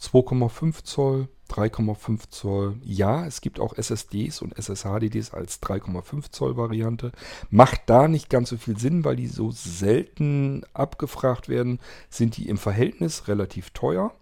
2,5 0.01 0.85
Zoll, 0.85 1.29
3,5 1.51 2.31
Zoll. 2.31 2.77
Ja, 2.85 3.27
es 3.27 3.41
gibt 3.41 3.59
auch 3.59 3.77
SSDs 3.77 4.41
und 4.41 4.57
SSHDDs 4.57 5.35
als 5.35 5.61
3,5 5.61 6.31
Zoll 6.31 6.57
Variante. 6.57 7.11
Macht 7.51 7.83
da 7.87 8.07
nicht 8.07 8.31
ganz 8.31 8.51
so 8.51 8.57
viel 8.57 8.79
Sinn, 8.79 9.05
weil 9.05 9.17
die 9.17 9.27
so 9.27 9.51
selten 9.51 10.63
abgefragt 10.73 11.49
werden, 11.49 11.81
sind 12.09 12.37
die 12.37 12.49
im 12.49 12.57
Verhältnis 12.57 13.27
relativ 13.27 13.71
teuer. 13.71 14.15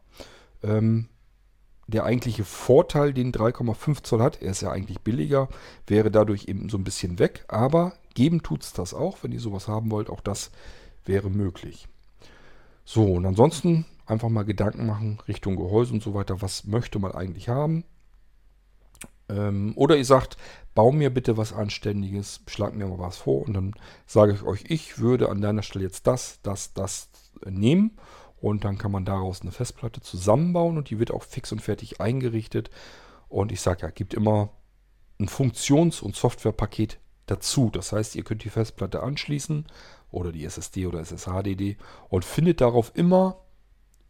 Ähm, 0.63 1.09
der 1.89 2.05
eigentliche 2.05 2.45
Vorteil, 2.45 3.15
den 3.15 3.33
3,5 3.33 4.03
Zoll 4.03 4.23
hat, 4.23 4.43
er 4.43 4.51
ist 4.51 4.61
ja 4.61 4.71
eigentlich 4.71 5.01
billiger, 5.01 5.49
wäre 5.87 6.11
dadurch 6.11 6.47
eben 6.47 6.69
so 6.69 6.77
ein 6.77 6.85
bisschen 6.85 7.19
weg. 7.19 7.45
Aber 7.49 7.95
geben 8.15 8.43
tut 8.43 8.63
es 8.63 8.75
das 8.75 8.93
auch, 8.93 9.19
wenn 9.23 9.33
ihr 9.33 9.41
sowas 9.41 9.69
haben 9.69 9.91
wollt. 9.91 10.11
Auch 10.11 10.21
das 10.21 10.51
wäre 11.07 11.31
möglich. 11.31 11.89
So, 12.85 13.15
und 13.15 13.25
ansonsten 13.25 13.87
einfach 14.05 14.29
mal 14.29 14.45
Gedanken 14.45 14.87
machen 14.87 15.19
Richtung 15.27 15.57
Gehäuse 15.57 15.95
und 15.95 16.03
so 16.03 16.13
weiter. 16.13 16.43
Was 16.43 16.65
möchte 16.65 16.99
man 16.99 17.13
eigentlich 17.13 17.49
haben? 17.49 17.85
Ähm, 19.31 19.73
oder 19.75 19.97
ihr 19.97 20.05
sagt, 20.05 20.37
bau 20.75 20.93
mir 20.93 21.09
bitte 21.09 21.39
was 21.39 21.55
Anständiges, 21.55 22.41
schlag 22.47 22.75
mir 22.75 22.87
mal 22.87 22.99
was 22.99 23.17
vor 23.17 23.47
und 23.47 23.55
dann 23.55 23.75
sage 24.07 24.33
ich 24.33 24.43
euch, 24.43 24.65
ich 24.69 24.99
würde 24.99 25.29
an 25.29 25.41
deiner 25.41 25.63
Stelle 25.63 25.85
jetzt 25.85 26.07
das, 26.07 26.41
das, 26.43 26.73
das 26.73 27.11
nehmen 27.45 27.93
und 28.41 28.65
dann 28.65 28.79
kann 28.79 28.93
man 28.93 29.05
daraus 29.05 29.43
eine 29.43 29.53
Festplatte 29.53 30.01
zusammenbauen 30.01 30.77
und 30.79 30.91
die 30.91 30.99
wird 30.99 31.11
auch 31.11 31.23
fix 31.23 31.53
und 31.53 31.61
fertig 31.61 32.01
eingerichtet. 32.01 32.71
Und 33.29 33.53
ich 33.53 33.61
sage 33.61 33.83
ja, 33.83 33.91
gibt 33.91 34.15
immer 34.15 34.51
ein 35.21 35.29
Funktions- 35.29 36.01
und 36.01 36.17
Softwarepaket 36.17 36.99
dazu. 37.27 37.71
Das 37.71 37.93
heißt, 37.93 38.17
ihr 38.17 38.25
könnt 38.25 38.45
die 38.45 38.51
Festplatte 38.51 39.03
anschließen 39.03 39.67
oder 40.11 40.33
die 40.33 40.45
SSD 40.45 40.87
oder 40.87 41.01
SSHDD 41.01 41.77
und 42.09 42.25
findet 42.25 42.61
darauf 42.61 42.93
immer 42.95 43.43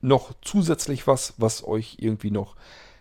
noch 0.01 0.35
zusätzlich 0.43 1.07
was, 1.07 1.35
was 1.39 1.65
euch 1.65 1.97
irgendwie 1.99 2.31
noch 2.31 2.55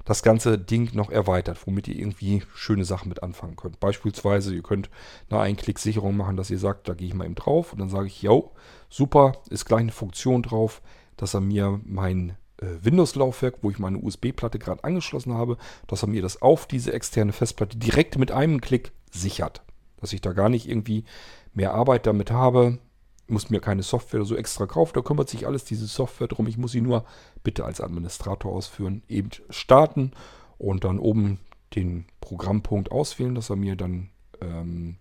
das 0.08 0.24
ganze 0.24 0.58
Ding 0.58 0.96
noch 0.96 1.10
erweitert, 1.10 1.60
womit 1.68 1.90
ihr 1.90 1.98
irgendwie 1.98 2.42
schöne 2.56 2.86
Sachen 2.86 3.10
mit 3.10 3.24
anfangen 3.24 3.58
könnt. 3.58 3.82
Beispielsweise, 3.82 4.56
ihr 4.56 4.63
könnt 4.63 4.90
eine 5.30 5.42
Einklicksicherung 5.42 6.16
machen, 6.16 6.38
dass 6.38 6.50
ihr 6.50 6.60
sagt, 6.60 6.88
da 6.88 6.94
gehe 6.94 7.10
ich 7.10 7.13
mal 7.13 7.26
eben 7.26 7.36
drauf 7.36 7.74
und 7.74 7.80
dann 7.80 7.90
sage 7.90 8.08
ich, 8.08 8.22
yo, 8.22 8.54
super, 8.90 9.34
ist 9.50 9.66
gleich 9.66 9.82
eine 9.82 9.92
Funktion 9.92 10.44
drauf, 10.44 10.82
dass 11.17 11.34
er 11.34 11.41
mir 11.41 11.80
mein 11.84 12.38
äh, 12.58 12.65
Windows-Laufwerk, 12.82 13.58
wo 13.62 13.69
ich 13.69 13.80
meine 13.80 13.97
USB-Platte 13.97 14.60
gerade 14.60 14.84
angeschlossen 14.84 15.34
habe, 15.34 15.58
dass 15.88 16.03
er 16.03 16.08
mir 16.08 16.21
das 16.21 16.41
auf 16.41 16.65
diese 16.65 16.93
externe 16.93 17.34
Festplatte 17.34 17.77
direkt 17.77 18.17
mit 18.17 18.32
einem 18.32 18.62
Klick 18.62 18.91
sichert. 19.12 19.63
Dass 20.00 20.13
ich 20.13 20.21
da 20.21 20.33
gar 20.33 20.50
nicht 20.50 20.69
irgendwie 20.69 21.04
mehr 21.54 21.73
Arbeit 21.73 22.06
damit 22.06 22.31
habe, 22.31 22.79
muss 23.27 23.50
mir 23.50 23.60
keine 23.60 23.83
Software 23.83 24.23
so 24.23 24.35
extra 24.35 24.65
kaufen, 24.65 24.94
da 24.96 25.02
kümmert 25.02 25.29
sich 25.29 25.46
alles 25.46 25.65
diese 25.65 25.87
Software 25.87 26.27
drum. 26.27 26.48
Ich 26.48 26.58
muss 26.58 26.71
sie 26.71 26.81
nur 26.81 27.04
bitte 27.44 27.65
als 27.65 27.81
Administrator 27.81 28.54
ausführen, 28.54 29.04
eben 29.08 29.29
starten 29.50 30.12
und 30.58 30.83
dann 30.83 31.00
oben 31.00 31.39
den 31.75 32.06
Programmpunkt 32.21 32.92
auswählen, 32.92 33.35
dass 33.35 33.50
er 33.50 33.58
mir 33.58 33.75
dann 33.75 34.10
ähm, 34.42 34.96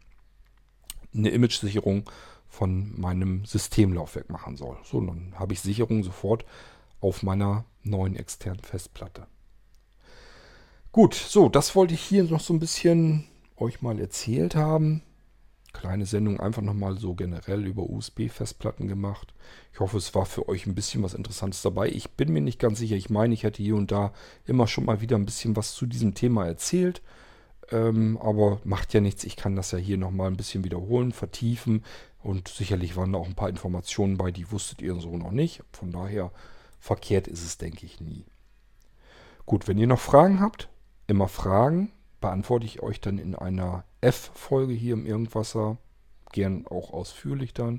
eine 1.15 1.31
Image-Sicherung 1.31 2.11
von 2.49 2.99
meinem 2.99 3.45
Systemlaufwerk 3.45 4.31
machen 4.31 4.57
soll. 4.57 4.77
So, 4.85 5.01
dann 5.01 5.35
habe 5.37 5.53
ich 5.53 5.61
Sicherung 5.61 6.03
sofort 6.03 6.45
auf 7.01 7.23
meiner 7.23 7.65
neuen 7.83 8.17
externen 8.17 8.63
Festplatte. 8.63 9.27
Gut, 10.93 11.15
so, 11.15 11.49
das 11.49 11.77
wollte 11.77 11.95
ich 11.95 12.01
hier 12.01 12.25
noch 12.25 12.41
so 12.41 12.55
ein 12.55 12.59
bisschen 12.59 13.27
euch 13.57 13.83
mal 13.83 14.01
erzählt 14.01 14.55
haben. 14.57 15.03
kleine 15.75 16.07
Sendung 16.07 16.41
einfach 16.41 16.63
nochmal 16.63 16.97
so 16.97 17.15
generell 17.15 17.67
über 17.67 17.83
USB-Festplatten 17.83 18.89
gemacht. 18.89 19.35
Ich 19.75 19.81
hoffe, 19.81 19.99
es 19.99 20.15
war 20.15 20.25
für 20.25 20.49
euch 20.49 20.65
ein 20.65 20.75
bisschen 20.75 21.03
was 21.03 21.13
Interessantes 21.13 21.61
dabei. 21.61 21.91
Ich 21.91 22.13
bin 22.13 22.33
mir 22.33 22.41
nicht 22.41 22.59
ganz 22.59 22.79
sicher. 22.79 22.97
Ich 22.97 23.11
meine, 23.11 23.35
ich 23.35 23.43
hätte 23.43 23.63
hier 23.63 23.77
und 23.77 23.93
da 23.93 24.15
immer 24.47 24.67
schon 24.67 24.87
mal 24.87 25.03
wieder 25.03 25.17
ein 25.17 25.27
bisschen 25.27 25.55
was 25.55 25.75
zu 25.75 25.85
diesem 25.85 26.15
Thema 26.15 26.47
erzählt. 26.47 27.03
Ähm, 27.71 28.17
aber 28.23 28.61
macht 28.65 28.95
ja 28.95 29.03
nichts. 29.03 29.25
Ich 29.25 29.37
kann 29.37 29.55
das 29.55 29.73
ja 29.73 29.79
hier 29.79 29.99
nochmal 29.99 30.29
ein 30.29 30.37
bisschen 30.39 30.65
wiederholen, 30.65 31.13
vertiefen. 31.13 31.85
Und 32.27 32.49
sicherlich 32.49 32.97
waren 32.97 33.13
da 33.13 33.21
auch 33.21 33.29
ein 33.29 33.37
paar 33.37 33.49
Informationen 33.49 34.17
bei, 34.17 34.33
die 34.33 34.51
wusstet 34.51 34.83
ihr 34.83 34.97
so 34.97 35.17
noch 35.17 35.31
nicht. 35.31 35.63
Von 35.71 35.93
daher 35.93 36.33
verkehrt 36.81 37.29
ist 37.29 37.45
es, 37.45 37.57
denke 37.57 37.87
ich, 37.87 38.01
nie. 38.01 38.25
Gut, 39.45 39.69
wenn 39.69 39.79
ihr 39.79 39.87
noch 39.87 40.01
Fragen 40.01 40.41
habt, 40.41 40.69
immer 41.07 41.29
Fragen. 41.29 41.93
Beantworte 42.21 42.67
ich 42.67 42.83
euch 42.83 43.01
dann 43.01 43.19
in 43.19 43.37
einer 43.37 43.85
F-Folge 44.01 44.73
hier 44.73 44.95
im 44.95 45.07
Irgendwasser. 45.07 45.79
Gern 46.33 46.67
auch 46.67 46.93
ausführlich 46.93 47.55
dann. 47.55 47.79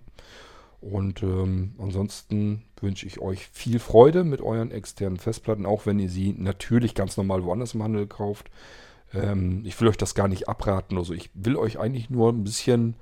Und 0.80 1.24
ähm, 1.24 1.76
ansonsten 1.78 2.64
wünsche 2.80 3.06
ich 3.06 3.20
euch 3.20 3.48
viel 3.48 3.80
Freude 3.80 4.24
mit 4.24 4.40
euren 4.40 4.72
externen 4.72 5.20
Festplatten, 5.20 5.66
auch 5.66 5.86
wenn 5.86 6.00
ihr 6.00 6.10
sie 6.10 6.32
natürlich 6.32 6.96
ganz 6.96 7.18
normal 7.18 7.44
woanders 7.44 7.74
im 7.74 7.84
Handel 7.84 8.08
kauft. 8.08 8.50
Ähm, 9.14 9.64
ich 9.66 9.78
will 9.82 9.90
euch 9.90 9.98
das 9.98 10.16
gar 10.16 10.30
nicht 10.30 10.48
abraten. 10.48 10.98
Also 10.98 11.12
ich 11.14 11.32
will 11.34 11.58
euch 11.58 11.80
eigentlich 11.80 12.10
nur 12.10 12.32
ein 12.32 12.46
bisschen 12.46 12.96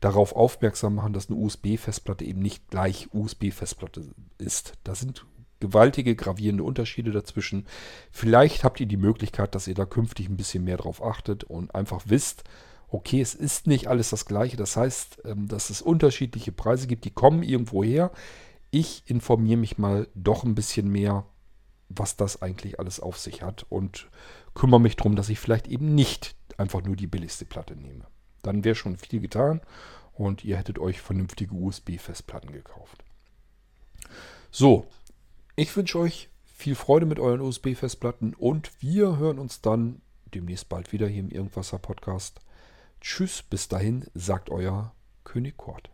darauf 0.00 0.34
aufmerksam 0.34 0.96
machen, 0.96 1.12
dass 1.12 1.30
eine 1.30 1.38
USB-Festplatte 1.38 2.24
eben 2.24 2.40
nicht 2.40 2.68
gleich 2.68 3.08
USB-Festplatte 3.12 4.14
ist. 4.38 4.74
Da 4.84 4.94
sind 4.94 5.24
gewaltige, 5.60 6.14
gravierende 6.14 6.62
Unterschiede 6.62 7.10
dazwischen. 7.10 7.66
Vielleicht 8.10 8.64
habt 8.64 8.80
ihr 8.80 8.86
die 8.86 8.98
Möglichkeit, 8.98 9.54
dass 9.54 9.66
ihr 9.66 9.74
da 9.74 9.86
künftig 9.86 10.28
ein 10.28 10.36
bisschen 10.36 10.64
mehr 10.64 10.76
drauf 10.76 11.02
achtet 11.02 11.44
und 11.44 11.74
einfach 11.74 12.02
wisst, 12.06 12.44
okay, 12.88 13.20
es 13.20 13.34
ist 13.34 13.66
nicht 13.66 13.88
alles 13.88 14.10
das 14.10 14.26
gleiche. 14.26 14.56
Das 14.56 14.76
heißt, 14.76 15.22
ähm, 15.24 15.48
dass 15.48 15.70
es 15.70 15.82
unterschiedliche 15.82 16.52
Preise 16.52 16.86
gibt, 16.86 17.04
die 17.04 17.10
kommen 17.10 17.42
irgendwo 17.42 17.82
her. 17.82 18.10
Ich 18.70 19.04
informiere 19.06 19.56
mich 19.56 19.78
mal 19.78 20.08
doch 20.14 20.44
ein 20.44 20.54
bisschen 20.54 20.90
mehr, 20.90 21.26
was 21.88 22.16
das 22.16 22.42
eigentlich 22.42 22.78
alles 22.78 23.00
auf 23.00 23.18
sich 23.18 23.42
hat 23.42 23.66
und 23.68 24.08
kümmere 24.54 24.80
mich 24.80 24.96
darum, 24.96 25.16
dass 25.16 25.28
ich 25.28 25.38
vielleicht 25.38 25.68
eben 25.68 25.94
nicht 25.94 26.36
einfach 26.56 26.82
nur 26.82 26.96
die 26.96 27.06
billigste 27.06 27.44
Platte 27.44 27.76
nehme. 27.76 28.06
Dann 28.44 28.62
wäre 28.62 28.76
schon 28.76 28.96
viel 28.96 29.20
getan 29.20 29.60
und 30.12 30.44
ihr 30.44 30.56
hättet 30.56 30.78
euch 30.78 31.00
vernünftige 31.00 31.54
USB-Festplatten 31.54 32.52
gekauft. 32.52 33.02
So, 34.52 34.86
ich 35.56 35.76
wünsche 35.76 35.98
euch 35.98 36.28
viel 36.44 36.76
Freude 36.76 37.06
mit 37.06 37.18
euren 37.18 37.40
USB-Festplatten 37.40 38.34
und 38.34 38.70
wir 38.80 39.16
hören 39.16 39.40
uns 39.40 39.60
dann 39.60 40.00
demnächst 40.34 40.68
bald 40.68 40.92
wieder 40.92 41.08
hier 41.08 41.20
im 41.20 41.30
Irgendwasser 41.30 41.78
Podcast. 41.78 42.40
Tschüss, 43.00 43.42
bis 43.42 43.68
dahin, 43.68 44.06
sagt 44.14 44.50
euer 44.50 44.94
König 45.24 45.56
Kort. 45.56 45.93